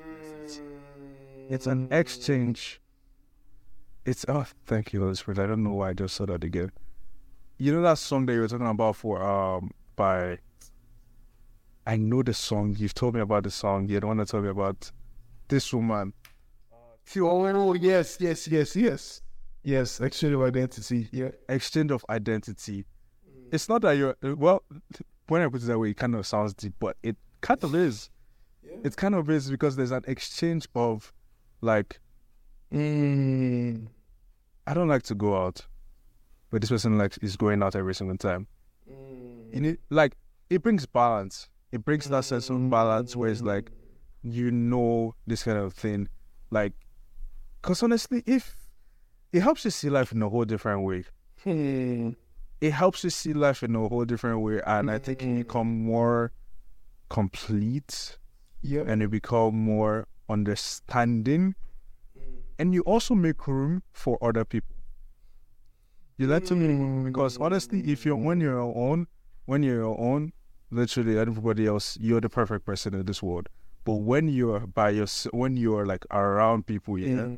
[1.50, 2.82] It's an exchange.
[4.06, 5.40] It's oh, thank you, Holy Spirit.
[5.40, 6.72] I don't know why I just said that again.
[7.58, 10.40] You know that song that you were talking about for um by.
[11.88, 12.76] I know the song.
[12.78, 13.88] You've told me about the song.
[13.88, 14.92] You're the one that told me about
[15.48, 16.14] this woman.
[17.18, 19.22] Oh, yes, yes, yes, yes.
[19.64, 21.08] Yes, exchange of identity.
[21.12, 21.30] Yeah.
[21.48, 22.86] exchange of identity.
[23.52, 24.64] It's not that you're well.
[25.28, 27.16] When I put it that way, it kind of sounds deep, but it
[27.46, 28.10] kind of is.
[28.84, 31.14] It kind of is because there's an exchange of,
[31.62, 32.00] like,
[32.74, 33.88] Mm.
[34.68, 35.66] I don't like to go out,
[36.50, 38.48] but this person like is going out every single time.
[38.88, 40.18] You need like
[40.50, 41.48] it brings balance.
[41.72, 43.72] It brings that sense of balance where it's like,
[44.24, 46.08] you know, this kind of thing,
[46.50, 46.74] like,
[47.62, 48.58] because honestly, if
[49.32, 51.04] it helps you see life in a whole different way,
[51.44, 52.12] Hmm.
[52.62, 55.68] it helps you see life in a whole different way, and I think you become
[55.84, 56.32] more
[57.10, 58.18] complete
[58.62, 58.84] Yeah.
[58.88, 61.56] and you become more understanding,
[62.18, 62.22] mm.
[62.60, 64.76] and you also make room for other people.
[66.18, 67.06] You let them mm.
[67.06, 69.08] because honestly, if you're when you're your own,
[69.46, 70.32] when you're your own,
[70.72, 73.50] literally everybody else, you're the perfect person in this world.
[73.84, 77.38] But when you're by yourself, when you're like around people, yeah, mm.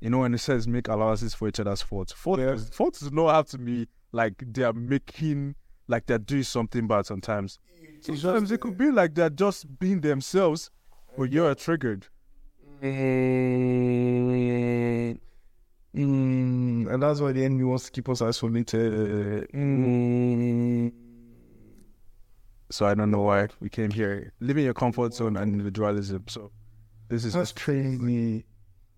[0.00, 2.56] you know, when it says make allowances for each other's faults, fault, Yeah.
[2.56, 5.56] faults does not have to be like they're making,
[5.88, 7.58] like they're doing something bad sometimes.
[8.04, 10.70] Sometimes it could be like they're just being themselves,
[11.16, 12.06] but you're triggered.
[12.82, 13.18] Mm.
[15.94, 16.92] Mm.
[16.92, 19.48] And that's why the enemy wants to keep us isolated.
[19.52, 20.92] Mm.
[22.70, 24.32] So I don't know why we came here.
[24.40, 26.24] Living your comfort zone and individualism.
[26.28, 26.50] So
[27.08, 28.44] this is That's crazy.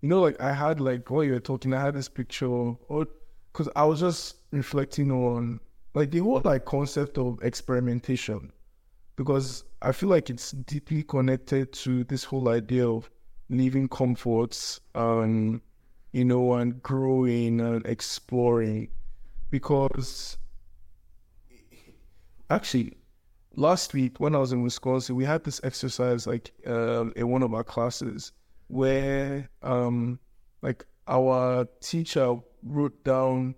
[0.01, 3.07] You know, like I had like while you were talking, I had this picture, or
[3.51, 5.59] because I was just reflecting on
[5.93, 8.51] like the whole like concept of experimentation,
[9.17, 13.09] because I feel like it's deeply connected to this whole idea of
[13.49, 15.59] leaving comforts and
[16.13, 18.89] you know and growing and exploring.
[19.49, 20.37] Because
[22.49, 22.93] actually
[23.55, 27.43] last week when I was in Wisconsin, we had this exercise like um, in one
[27.43, 28.31] of our classes
[28.67, 30.19] where um,
[30.61, 33.55] like our teacher wrote down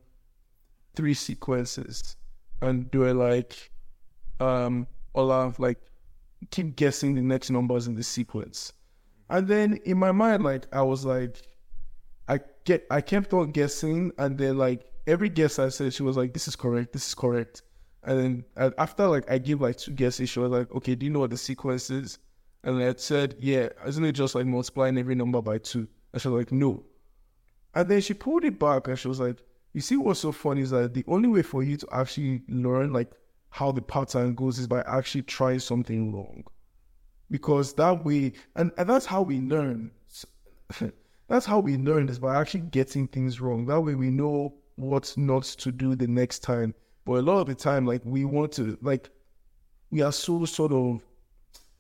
[0.96, 2.16] three sequences
[2.62, 3.72] and do it like
[4.40, 4.86] um
[5.16, 5.80] Olaf like
[6.52, 8.74] keep guessing the next numbers in the sequence.
[9.30, 11.42] And then in my mind, like I was like
[12.28, 16.18] I get I kept on guessing and then like every guess I said she was
[16.18, 17.64] like, This is correct, this is correct.
[18.04, 21.12] And then after like I gave like two guesses, she was like, Okay, do you
[21.12, 22.20] know what the sequence is?
[22.64, 25.88] And I said, Yeah, isn't it just like multiplying every number by two?
[26.14, 26.84] And she was like, No.
[27.76, 29.38] And then she pulled it back and she was like,
[29.74, 32.94] You see what's so funny is that the only way for you to actually learn
[32.94, 33.12] like
[33.50, 36.44] how the pattern goes is by actually trying something wrong.
[37.32, 39.92] Because that way and, and that's how we learn.
[41.28, 43.66] that's how we learn is by actually getting things wrong.
[43.66, 46.74] That way we know what not to do the next time.
[47.06, 49.10] But a lot of the time, like we want to like
[49.92, 51.02] we are so sort of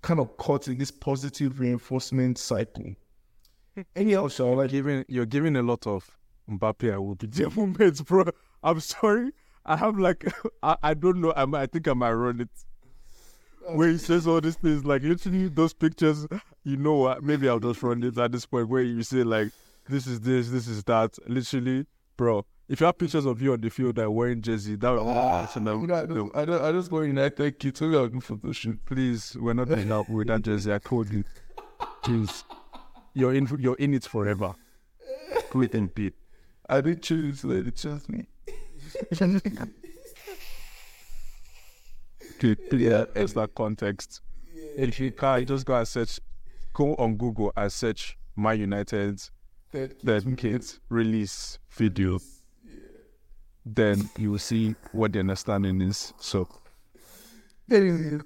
[0.01, 2.95] kind of caught in this positive reinforcement cycle.
[3.95, 6.09] Anyhow, Sean, like giving you're giving a lot of
[6.49, 8.25] Mbappe I will be moments, bro.
[8.63, 9.31] I'm sorry.
[9.69, 10.25] I have like
[10.63, 11.31] I, I don't know.
[11.31, 12.49] I I think I might run it.
[13.75, 16.25] Where he says all these things, like literally those pictures,
[16.63, 17.23] you know what?
[17.23, 19.49] Maybe I'll just run it at this point where you say like
[19.87, 21.17] this is this, this is that.
[21.27, 21.85] Literally,
[22.17, 22.45] bro.
[22.67, 25.49] If you have pictures of you on the field that wearing jersey, that would ah,
[25.51, 27.79] I, don't, I, don't, I just go United kids.
[27.79, 28.79] So we are looking for the shoot.
[28.85, 30.71] Please, we're not doing that with that jersey.
[30.71, 31.23] I told you.
[32.03, 32.43] Please,
[33.15, 33.47] you're in.
[33.59, 34.53] You're in it forever.
[35.49, 36.13] Quit and beat.
[36.67, 37.41] I didn't choose.
[37.41, 38.27] They chose me.
[42.71, 44.21] Yeah, it's that context.
[44.75, 46.19] If you can, just go and search.
[46.73, 49.21] Go on Google and search "My United
[49.71, 52.19] Third Kids release video."
[53.75, 56.13] then you will see what the understanding is.
[56.19, 56.47] So,
[57.69, 58.19] anyway,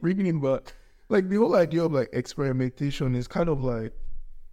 [0.00, 0.72] reading but
[1.08, 3.92] like the whole idea of like experimentation is kind of like,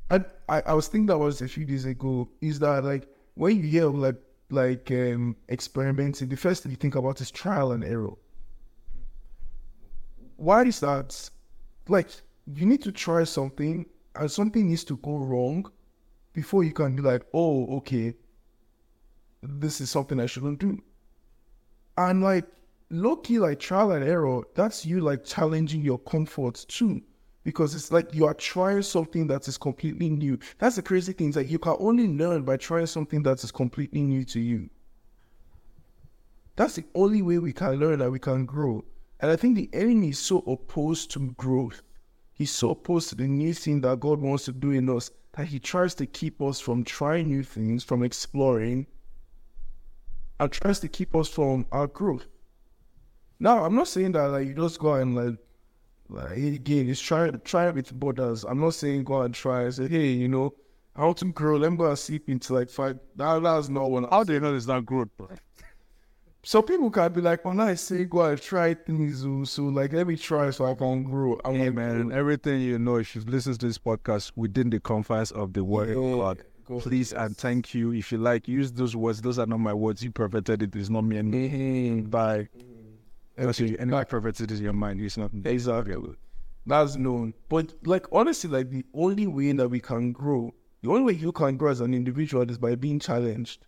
[0.09, 2.29] and I, I was thinking that was a few days ago.
[2.41, 4.15] Is that like when you hear of like
[4.53, 8.13] like um experimenting, the first thing you think about is trial and error.
[10.37, 11.29] Why is that?
[11.87, 12.09] Like
[12.45, 13.85] you need to try something,
[14.15, 15.69] and something needs to go wrong
[16.33, 18.13] before you can be like, oh, okay,
[19.41, 20.81] this is something I shouldn't do.
[21.97, 22.45] And like
[22.89, 27.01] low key, like trial and error, that's you like challenging your comfort too.
[27.43, 30.39] Because it's like you are trying something that is completely new.
[30.59, 33.51] That's the crazy thing, is that you can only learn by trying something that is
[33.51, 34.69] completely new to you.
[36.55, 38.85] That's the only way we can learn that we can grow.
[39.19, 41.81] And I think the enemy is so opposed to growth.
[42.33, 45.47] He's so opposed to the new thing that God wants to do in us that
[45.47, 48.85] he tries to keep us from trying new things, from exploring,
[50.39, 52.25] and tries to keep us from our growth.
[53.39, 55.35] Now, I'm not saying that like you just go and like
[56.09, 58.43] like again, it's try try with borders.
[58.43, 60.53] I'm not saying go and try and say, hey, you know,
[60.95, 61.57] I want to grow.
[61.57, 62.99] Let me go and sleep into like five.
[63.15, 64.05] That, that's not one.
[64.09, 65.29] How do you know it's not growth, bro?
[66.45, 69.93] So people can be like, when I say go and try things, oh, so like
[69.93, 71.39] let me try so I can grow.
[71.45, 72.17] I'm hey man, grow.
[72.17, 75.91] everything you know, if you've listened to this podcast within the confines of the word
[75.91, 77.91] of God, Go Please and thank you.
[77.91, 79.21] If you like, use those words.
[79.21, 80.03] Those are not my words.
[80.03, 80.75] You perverted it.
[80.75, 81.17] It's not me.
[81.17, 82.09] And mm-hmm.
[82.09, 82.47] by
[83.37, 83.75] okay.
[83.77, 85.01] anyway, perverted is your mind.
[85.01, 86.15] It's not exactly.
[86.65, 87.33] That's known.
[87.49, 91.31] But like honestly, like the only way that we can grow, the only way you
[91.31, 93.65] can grow as an individual is by being challenged.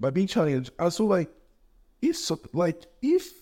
[0.00, 0.70] By being challenged.
[0.78, 1.30] And so like
[2.02, 3.32] if so, like if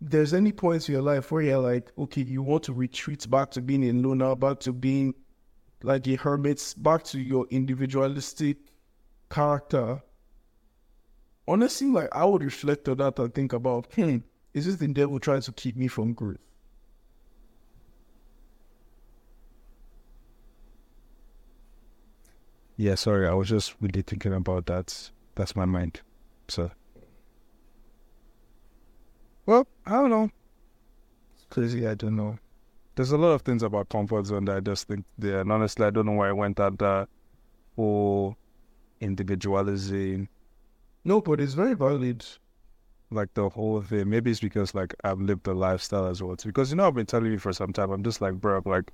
[0.00, 3.50] there's any points in your life where you're like, okay, you want to retreat back
[3.52, 5.14] to being a loner, back to being
[5.82, 8.58] like a hermit, back to your individualistic
[9.30, 10.00] character.
[11.48, 14.18] Honestly, like I would reflect on that and think about, hmm,
[14.54, 16.36] is this the devil trying to keep me from growth?
[22.76, 25.10] Yeah, sorry, I was just really thinking about that.
[25.34, 26.02] That's my mind.
[26.46, 26.70] So,
[29.46, 30.30] well, I don't know.
[31.34, 31.88] It's crazy.
[31.88, 32.38] I don't know
[32.98, 35.40] there's a lot of things about comfort zone that I just think there.
[35.42, 37.08] And honestly, I don't know why I went at that
[37.76, 38.36] whole
[39.00, 40.28] individualism.
[41.08, 42.24] No, but it's very valid.
[43.10, 44.10] Like the whole thing.
[44.10, 46.34] Maybe it's because like I've lived the lifestyle as well.
[46.34, 47.90] It's because you know I've been telling you for some time.
[47.90, 48.92] I'm just like, bro, like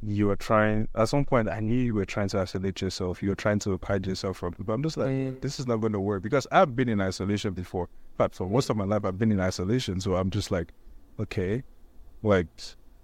[0.00, 3.22] you were trying at some point I knew you were trying to isolate yourself.
[3.22, 4.72] You were trying to hide yourself from people.
[4.72, 5.40] I'm just like, mm.
[5.40, 8.76] this is not gonna work because I've been in isolation before but for most of
[8.76, 10.72] my life I've been in isolation, so I'm just like,
[11.18, 11.62] okay,
[12.22, 12.46] like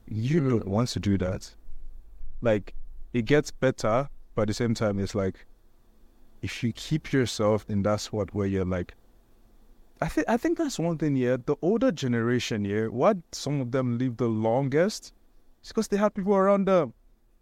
[0.07, 1.55] you don't want to do that.
[2.43, 2.75] Like
[3.13, 5.47] it gets better, but at the same time, it's like
[6.45, 8.95] if you keep yourself in that spot where you're like,
[10.03, 11.17] I think I think that's one thing.
[11.17, 15.15] Yeah, the older generation here, what some of them live the longest,
[15.63, 16.93] is because they have people around them.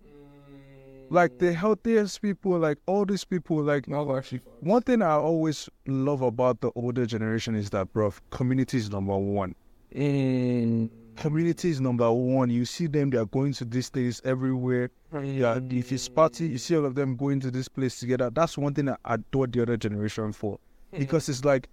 [0.07, 1.11] Mm.
[1.11, 5.69] Like the healthiest people, like all these people, like No, actually, one thing I always
[5.89, 9.57] love about the older generation is that, bro, community is number one.
[9.93, 10.91] Mm.
[11.17, 12.51] Community is number one.
[12.51, 14.91] You see them; they are going to these things everywhere.
[15.21, 18.31] Yeah, if it's party, you see all of them going to this place together.
[18.31, 20.59] That's one thing I adore the other generation for,
[20.91, 20.99] hmm.
[20.99, 21.69] because it's like,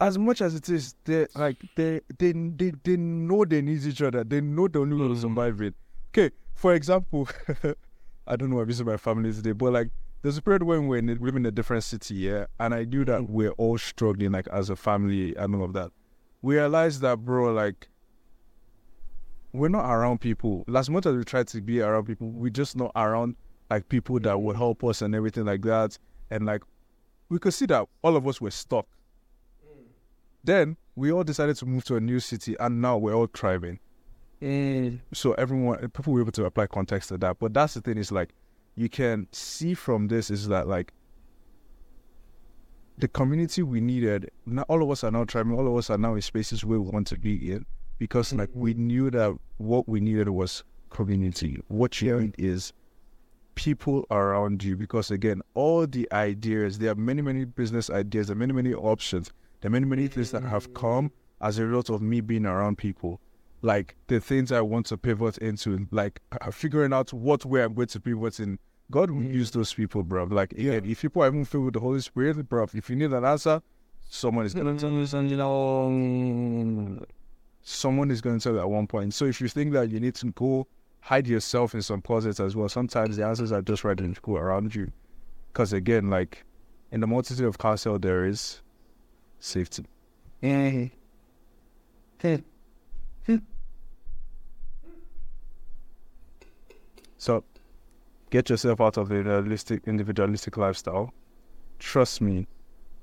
[0.00, 4.02] as much as it is, they like they they they they know they need each
[4.02, 4.22] other.
[4.22, 5.20] They know they only will hmm.
[5.20, 5.74] survive it.
[6.10, 7.28] Okay, for example,
[8.26, 9.88] I don't know if this is my family today, but like
[10.20, 12.84] there's a period when we're in, we live in a different city, yeah, and I
[12.84, 13.32] knew that hmm.
[13.32, 15.90] we're all struggling like as a family and all of that.
[16.42, 17.88] We realized that, bro, like
[19.54, 20.64] we're not around people.
[20.74, 23.36] As much as we try to be around people, we're just not around
[23.70, 25.96] like people that would help us and everything like that.
[26.30, 26.62] And like
[27.28, 28.86] we could see that all of us were stuck.
[29.64, 29.84] Mm.
[30.42, 33.78] Then we all decided to move to a new city, and now we're all thriving.
[34.42, 34.98] Mm.
[35.12, 37.38] So everyone, people were able to apply context to that.
[37.38, 38.30] But that's the thing is like,
[38.74, 40.92] you can see from this is that like
[42.98, 44.32] the community we needed.
[44.46, 45.56] Now all of us are now thriving.
[45.56, 47.64] All of us are now in spaces where we want to be in
[47.98, 51.60] because like we knew that what we needed was community.
[51.68, 52.72] What you need is
[53.54, 58.36] people around you because again, all the ideas, there are many, many business ideas, there
[58.36, 61.90] are many, many options, there are many, many things that have come as a result
[61.90, 63.20] of me being around people.
[63.62, 67.74] Like the things I want to pivot into, like uh, figuring out what way I'm
[67.74, 68.58] going to pivot in.
[68.90, 70.24] God will use those people, bro.
[70.24, 73.12] Like again, if people are even filled with the Holy Spirit, bro, if you need
[73.12, 73.62] an answer,
[74.10, 74.74] someone is gonna
[77.64, 79.12] someone is going to tell you at one point.
[79.14, 80.66] So if you think that you need to go
[81.00, 84.36] hide yourself in some closets as well, sometimes the answers are just right in school
[84.36, 84.92] around you.
[85.52, 86.44] Because again, like
[86.92, 88.60] in the multitude of counsel, there is
[89.40, 89.86] safety.
[90.42, 90.88] Eh.
[92.20, 93.42] Hm.
[97.16, 97.44] So
[98.30, 101.12] get yourself out of the individualistic, individualistic lifestyle.
[101.78, 102.46] Trust me,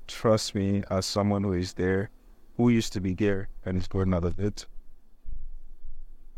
[0.06, 2.10] trust me, as someone who is there,
[2.56, 4.66] who used to be there and is going out of it.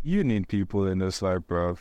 [0.03, 1.79] You need people in this life, bruv.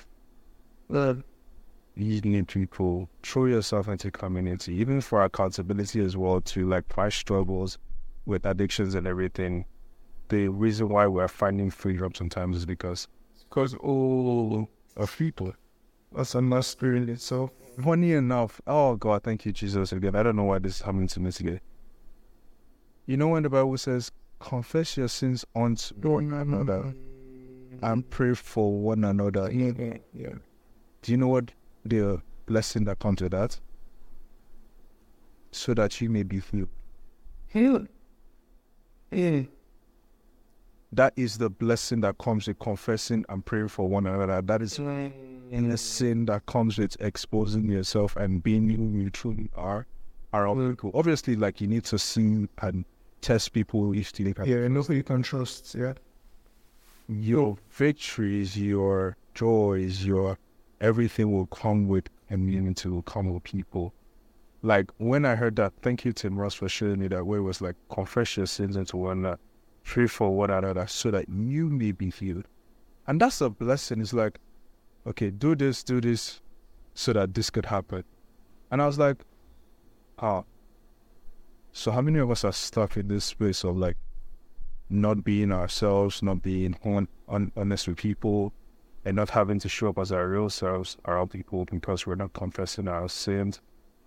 [1.96, 3.10] You need people.
[3.22, 7.78] Throw yourself into community, even for accountability as well, to like past struggles
[8.26, 9.66] with addictions and everything.
[10.30, 13.08] The reason why we're finding freedom sometimes is because
[13.50, 15.54] because all of people.
[16.16, 17.52] that's a nice spirit itself.
[17.84, 19.92] Funny enough, oh God, thank you, Jesus.
[19.92, 21.60] Again, I don't know why this is happening to me today.
[23.06, 24.12] You know when the Bible says,
[24.44, 26.94] confess your sins unto one another
[27.82, 29.52] and pray for one another.
[29.52, 30.34] Yeah, yeah.
[31.02, 31.52] Do you know what
[31.86, 33.60] the blessing that comes with that?
[35.52, 36.70] So that you may be healed.
[37.48, 37.88] Heal.
[39.12, 39.44] Yeah.
[40.92, 44.42] That is the blessing that comes with confessing and praying for one another.
[44.42, 49.50] That is in the sin that comes with exposing yourself and being who you truly
[49.56, 49.88] are
[50.34, 50.92] around people.
[50.94, 52.86] Obviously, like you need to see and
[53.24, 54.46] test people if they can.
[54.46, 55.76] Yeah, you can trust.
[55.76, 55.94] Yeah.
[57.08, 60.38] Your victories, your joys, your
[60.82, 63.94] everything will come with community, will come with people.
[64.62, 67.38] Like when I heard that, thank you, Tim Ross, for showing me that way.
[67.38, 69.40] it was like confess your sins into one another,
[69.84, 72.46] pray for one another, so that you may be healed.
[73.08, 74.00] And that's a blessing.
[74.00, 74.40] It's like,
[75.08, 76.42] okay, do this, do this,
[76.94, 78.04] so that this could happen.
[78.72, 79.18] And I was like,
[80.20, 80.44] ah.
[81.76, 83.98] So how many of us are stuck in this space of like
[84.92, 88.54] not being ourselves, not being hon- hon- honest with people,
[89.06, 92.32] and not having to show up as our real selves around people because we're not
[92.34, 93.60] confessing our sins,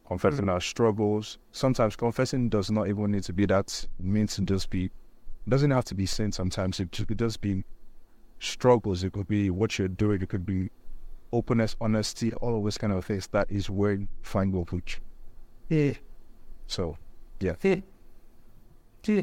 [0.06, 0.50] confessing hmm.
[0.50, 1.38] our struggles.
[1.50, 3.86] Sometimes confessing does not even need to be that.
[3.98, 4.92] It means to just be,
[5.48, 6.78] doesn't have to be sin sometimes.
[6.78, 7.64] It could just be
[8.38, 9.02] struggles.
[9.02, 10.22] It could be what you're doing.
[10.22, 10.70] It could be
[11.32, 13.26] openness, honesty, all of those kind of things.
[13.32, 15.00] That is where you find your future.
[15.68, 15.94] Yeah.
[16.68, 16.96] So,
[17.40, 17.54] yeah.
[17.62, 17.80] Yeah.
[19.04, 19.22] Yeah.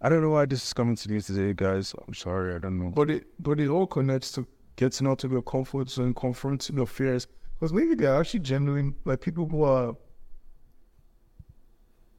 [0.00, 1.94] I don't know why this is coming to me today, guys.
[2.06, 2.54] I'm sorry.
[2.54, 2.90] I don't know.
[2.90, 6.86] But it but it all connects to getting out of your comfort zone, confronting your
[6.86, 7.26] fears.
[7.54, 9.96] Because maybe they're actually genuine like people who are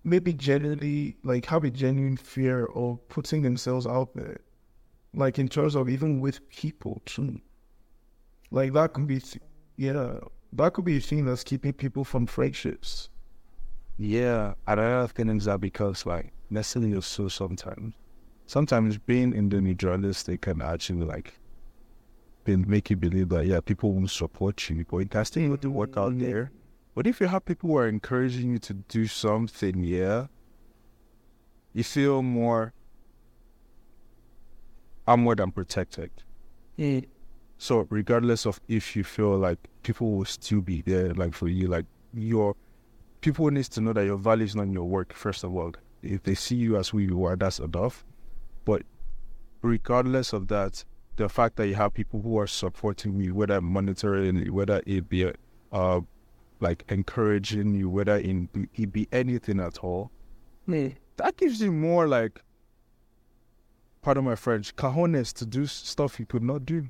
[0.03, 4.39] maybe genuinely like have a genuine fear of putting themselves out there.
[5.13, 7.39] Like in terms of even with people too.
[8.49, 9.43] Like that could be th-
[9.76, 10.20] yeah.
[10.53, 13.09] That could be a thing that's keeping people from friendships.
[13.98, 17.93] Yeah, and another thing is that because like necessarily you're so sometimes,
[18.45, 21.34] sometimes being individualistic can actually like
[22.43, 25.72] been make you believe that yeah people won't support you, but you can still do
[25.72, 26.22] work out mm.
[26.22, 26.52] there.
[26.95, 30.28] But if you have people who are encouraging you to do something, yeah,
[31.74, 32.74] you feel more.
[35.08, 36.12] I'm more than protected.
[37.58, 41.68] So regardless of if you feel like people will still be there, like for you,
[41.68, 42.56] like your
[43.22, 45.13] people needs to know that your value is not in your work.
[45.13, 48.05] First of all, if they see you as who you are, that's enough.
[48.65, 48.84] But
[49.61, 50.84] regardless of that,
[51.15, 55.32] the fact that you have people who are supporting you, whether monetarily, whether it be
[55.72, 56.01] uh,
[56.59, 60.11] like encouraging you, whether in it be anything at all,
[61.18, 62.41] that gives you more like,
[64.01, 66.88] pardon my French, cajones to do stuff you could not do.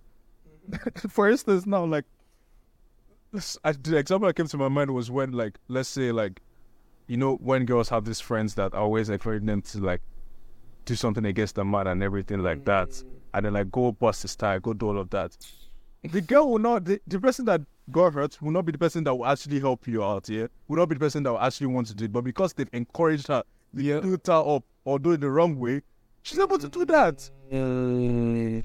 [1.10, 2.06] For instance, now like
[3.64, 6.42] I, the example that came to my mind was when like let's say like
[7.08, 10.02] you know when girls have these friends that always encourage them to like
[10.86, 13.04] do something against the man and everything like that, mm.
[13.34, 15.38] and then like go bust his tie, go do all of that.
[16.04, 16.86] The girl will not.
[16.86, 17.62] The, the person that
[17.92, 20.30] got hurt will not be the person that will actually help you out.
[20.30, 22.14] Yeah, will not be the person that will actually want to do it.
[22.14, 24.00] But because they've encouraged her, they Yeah.
[24.00, 25.82] built her up or do it the wrong way,
[26.22, 27.30] she's able to do that.
[27.52, 28.64] Mm.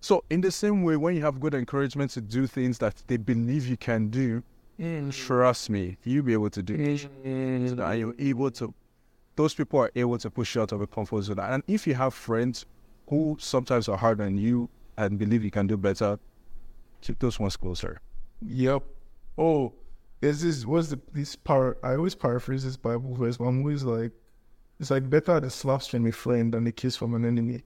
[0.00, 3.16] So in the same way, when you have good encouragement to do things that they
[3.16, 4.42] believe you can do,
[4.78, 5.12] mm.
[5.12, 7.08] trust me, you'll be able to do it.
[7.24, 8.72] And you're able to,
[9.36, 11.40] those people are able to push you out of a comfort zone.
[11.40, 12.64] And if you have friends
[13.08, 16.18] who sometimes are harder than you and believe you can do better,
[17.00, 18.00] keep those ones closer.
[18.46, 18.84] Yep.
[19.36, 19.72] Oh,
[20.20, 20.66] there's this.
[20.66, 21.78] What's the this part?
[21.82, 24.12] I always paraphrase this Bible verse, but I'm always like,
[24.80, 27.62] it's like better the slap from a friend than a kiss from an enemy.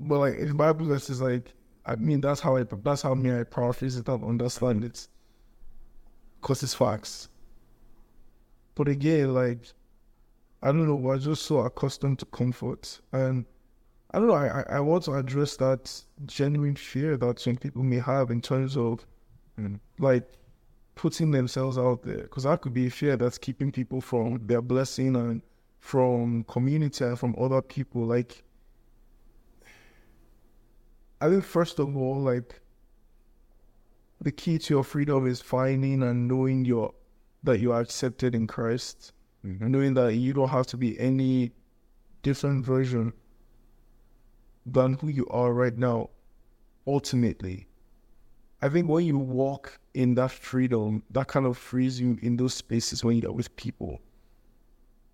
[0.00, 1.52] But like, in Bible verse is like,
[1.84, 5.06] I mean, that's how I that's how me I paraphrase it and understand it,
[6.40, 7.28] cause it's facts.
[8.74, 9.60] But again, like,
[10.62, 13.44] I don't know, we're just so accustomed to comfort, and
[14.12, 14.34] I don't know.
[14.34, 18.76] I I, want to address that genuine fear that some people may have in terms
[18.78, 19.06] of
[19.58, 20.24] mm, like
[20.94, 24.62] putting themselves out there because that could be a fear that's keeping people from their
[24.62, 25.42] blessing and
[25.78, 28.42] from community and from other people like
[31.20, 32.60] i think first of all like
[34.20, 36.92] the key to your freedom is finding and knowing your
[37.42, 39.12] that you are accepted in christ
[39.44, 39.62] mm-hmm.
[39.62, 41.50] and knowing that you don't have to be any
[42.22, 43.12] different version
[44.66, 46.10] than who you are right now
[46.86, 47.66] ultimately
[48.62, 52.54] I think when you walk in that freedom, that kind of frees you in those
[52.54, 54.00] spaces when you're with people.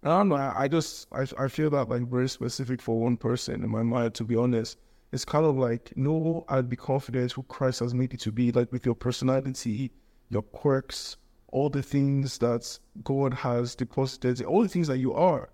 [0.03, 0.37] I don't know.
[0.37, 3.83] I, I just I, I feel that like very specific for one person in my
[3.83, 4.15] mind.
[4.15, 4.79] To be honest,
[5.13, 8.53] it's kind of like know and be confident who Christ has made you to be.
[8.53, 9.91] Like with your personality,
[10.31, 11.17] your quirks,
[11.49, 15.51] all the things that God has deposited, all the things that you are.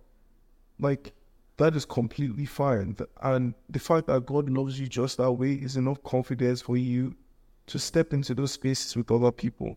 [0.79, 1.13] Like
[1.59, 2.97] that is completely fine.
[3.23, 7.15] And the fact that God loves you just that way is enough confidence for you
[7.67, 9.77] to step into those spaces with other people.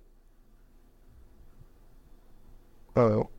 [2.95, 3.29] Oh,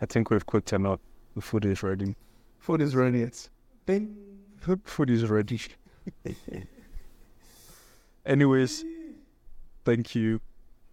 [0.00, 1.00] I think we've cooked enough.
[1.34, 2.14] The food is ready.
[2.58, 3.22] food is ready.
[3.22, 3.50] It's
[3.88, 5.60] The food is ready.
[8.26, 8.84] Anyways,
[9.84, 10.40] thank you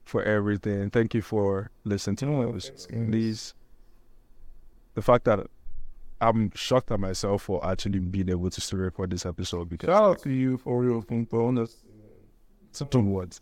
[0.06, 0.90] for everything.
[0.90, 2.88] Thank you for listening to us.
[2.90, 3.54] Please,
[4.94, 5.42] the fact that
[6.22, 10.04] I'm shocked at myself for actually being able to still record this episode because shout
[10.04, 11.84] out to you for your bonus.
[12.72, 13.42] something words.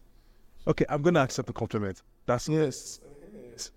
[0.65, 2.01] Okay, I'm gonna accept the compliment.
[2.25, 2.99] That's Yes,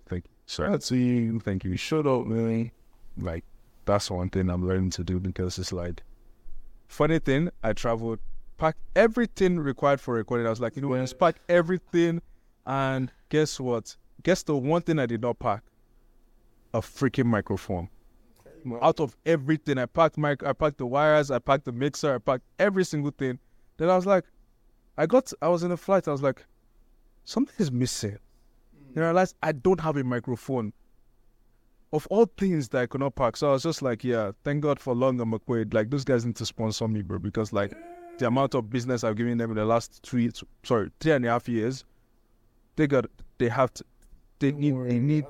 [0.09, 0.31] thank you.
[0.47, 1.39] shout Sorry, out to you.
[1.41, 1.77] thank you.
[1.77, 2.71] Shut up, man.
[3.19, 3.43] like
[3.87, 6.03] that's one thing I'm learning to do because it's like
[6.87, 8.19] funny thing, I traveled,
[8.57, 10.45] packed everything required for recording.
[10.45, 12.21] I was like, you know what, just pack everything
[12.65, 13.95] and guess what?
[14.23, 15.63] Guess the one thing I did not pack?
[16.73, 17.89] A freaking microphone.
[18.81, 22.17] Out of everything, I packed mic I packed the wires, I packed the mixer, I
[22.17, 23.39] packed every single thing.
[23.77, 24.25] Then I was like,
[24.97, 26.45] I got I was in a flight, I was like,
[27.23, 28.17] something is missing.
[28.93, 30.73] Then I realized I don't have a microphone
[31.93, 33.37] of all things that I could not pack.
[33.37, 35.73] So I was just like, yeah, thank God for Long and McQuade.
[35.73, 37.73] Like those guys need to sponsor me, bro, because like
[38.17, 40.31] the amount of business I've given them in the last three,
[40.63, 41.85] sorry, three and a half years,
[42.75, 43.05] they got,
[43.37, 43.85] they have to,
[44.39, 45.25] they need, they need,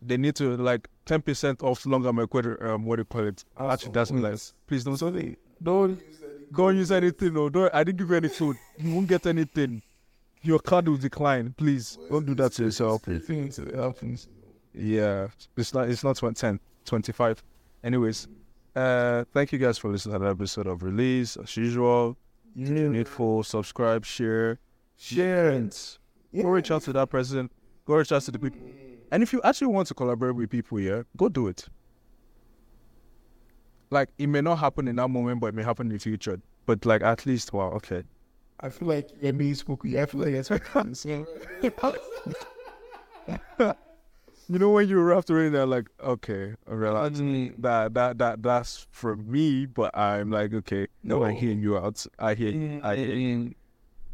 [0.00, 2.64] they need to like ten percent off Long and McQuade.
[2.64, 3.44] Um, what do you call it?
[3.58, 4.54] Actually, that's points.
[4.66, 6.00] please don't, Sorry, don't
[6.52, 7.34] don't use anything.
[7.34, 7.72] No, don't.
[7.74, 8.56] I didn't give you any food.
[8.78, 9.82] You won't get anything.
[10.42, 11.54] Your card will decline.
[11.56, 13.02] Please don't do that to yourself.
[13.02, 14.28] things that happens.
[14.74, 15.88] Yeah, it's not.
[15.88, 17.42] It's not 20, 10, 25.
[17.84, 18.28] Anyways,
[18.74, 21.36] uh, thank you guys for listening to that episode of Release.
[21.36, 22.16] As usual,
[22.54, 23.42] needful.
[23.42, 24.58] Subscribe, share,
[25.02, 25.98] Shares.
[26.34, 27.50] Go reach out to that person.
[27.86, 28.60] Go reach out to the people.
[29.10, 31.66] And if you actually want to collaborate with people here, go do it.
[33.90, 36.40] Like it may not happen in that moment, but it may happen in the future.
[36.64, 38.04] But like at least, wow, okay.
[38.60, 40.00] I feel like you're being spooky.
[40.00, 40.50] I feel like it's
[44.48, 47.18] You know when you're after it, they're like, okay, relax.
[47.58, 52.04] That that that that's for me, but I'm like, okay, no, I hear you out.
[52.18, 52.80] I hear, you.
[52.82, 53.14] I hear.
[53.14, 53.54] you.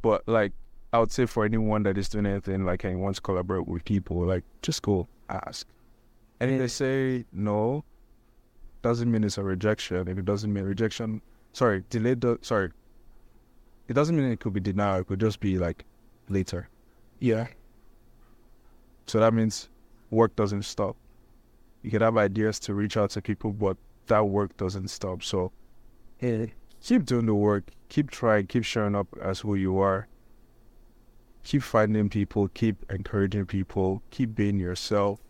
[0.02, 0.52] But like,
[0.92, 3.84] I would say for anyone that is doing anything like and wants to collaborate with
[3.84, 5.66] people, like just go ask.
[6.40, 7.84] And if they say no,
[8.82, 10.06] doesn't mean it's a rejection.
[10.08, 11.20] If it doesn't mean rejection,
[11.52, 12.20] sorry, delayed.
[12.20, 12.70] Do, sorry,
[13.88, 15.00] it doesn't mean it could be denial.
[15.00, 15.84] It could just be like
[16.28, 16.68] later.
[17.18, 17.48] yeah.
[19.06, 19.70] So that means
[20.10, 20.96] work doesn't stop.
[21.82, 23.76] You can have ideas to reach out to people, but
[24.06, 25.22] that work doesn't stop.
[25.22, 25.52] So
[26.20, 30.08] keep doing the work, keep trying, keep showing up as who you are.
[31.44, 35.20] Keep finding people, keep encouraging people, keep being yourself.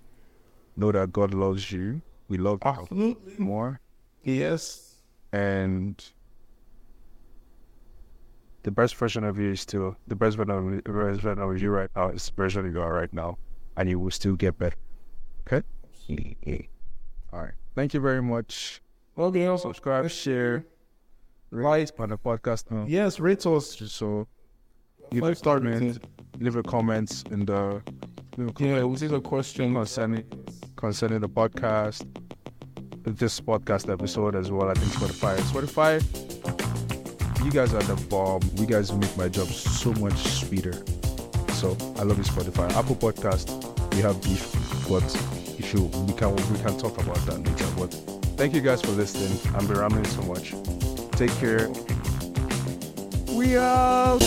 [0.76, 2.00] Know that God loves you.
[2.28, 2.60] We love
[2.90, 3.80] you more.
[4.22, 4.96] Yes.
[5.32, 6.02] And
[8.62, 11.60] the best version of you is still the best version of, the best version of
[11.62, 13.38] you right now is the version you are right now.
[13.78, 14.76] And you will still get better.
[15.46, 15.62] Okay?
[17.32, 17.52] All right.
[17.74, 18.82] Thank you very much.
[19.14, 20.64] Well, they Subscribe, share,
[21.52, 22.64] like on the podcast.
[22.70, 23.76] Uh, Yes, rate us.
[23.92, 24.26] so
[25.12, 25.98] you can start, man.
[26.40, 27.80] Leave a comment in the
[28.36, 29.74] leave a comment Yeah, we'll take a question.
[29.74, 30.24] concerning
[30.76, 32.06] concerning the podcast,
[33.02, 34.68] this podcast episode as well.
[34.70, 35.36] I think Spotify.
[35.52, 38.40] Spotify, you guys are the bomb.
[38.56, 40.74] You guys make my job so much sweeter.
[41.55, 42.70] So I love you, Spotify.
[42.74, 43.46] Apple Podcast,
[43.98, 44.52] we have beef,
[44.88, 45.02] but
[45.58, 47.66] if you we can we can talk about that later.
[47.76, 47.92] But
[48.36, 49.36] thank you guys for listening.
[49.56, 50.54] I'm be rambling so much.
[51.18, 51.68] Take care.
[53.34, 54.18] We are.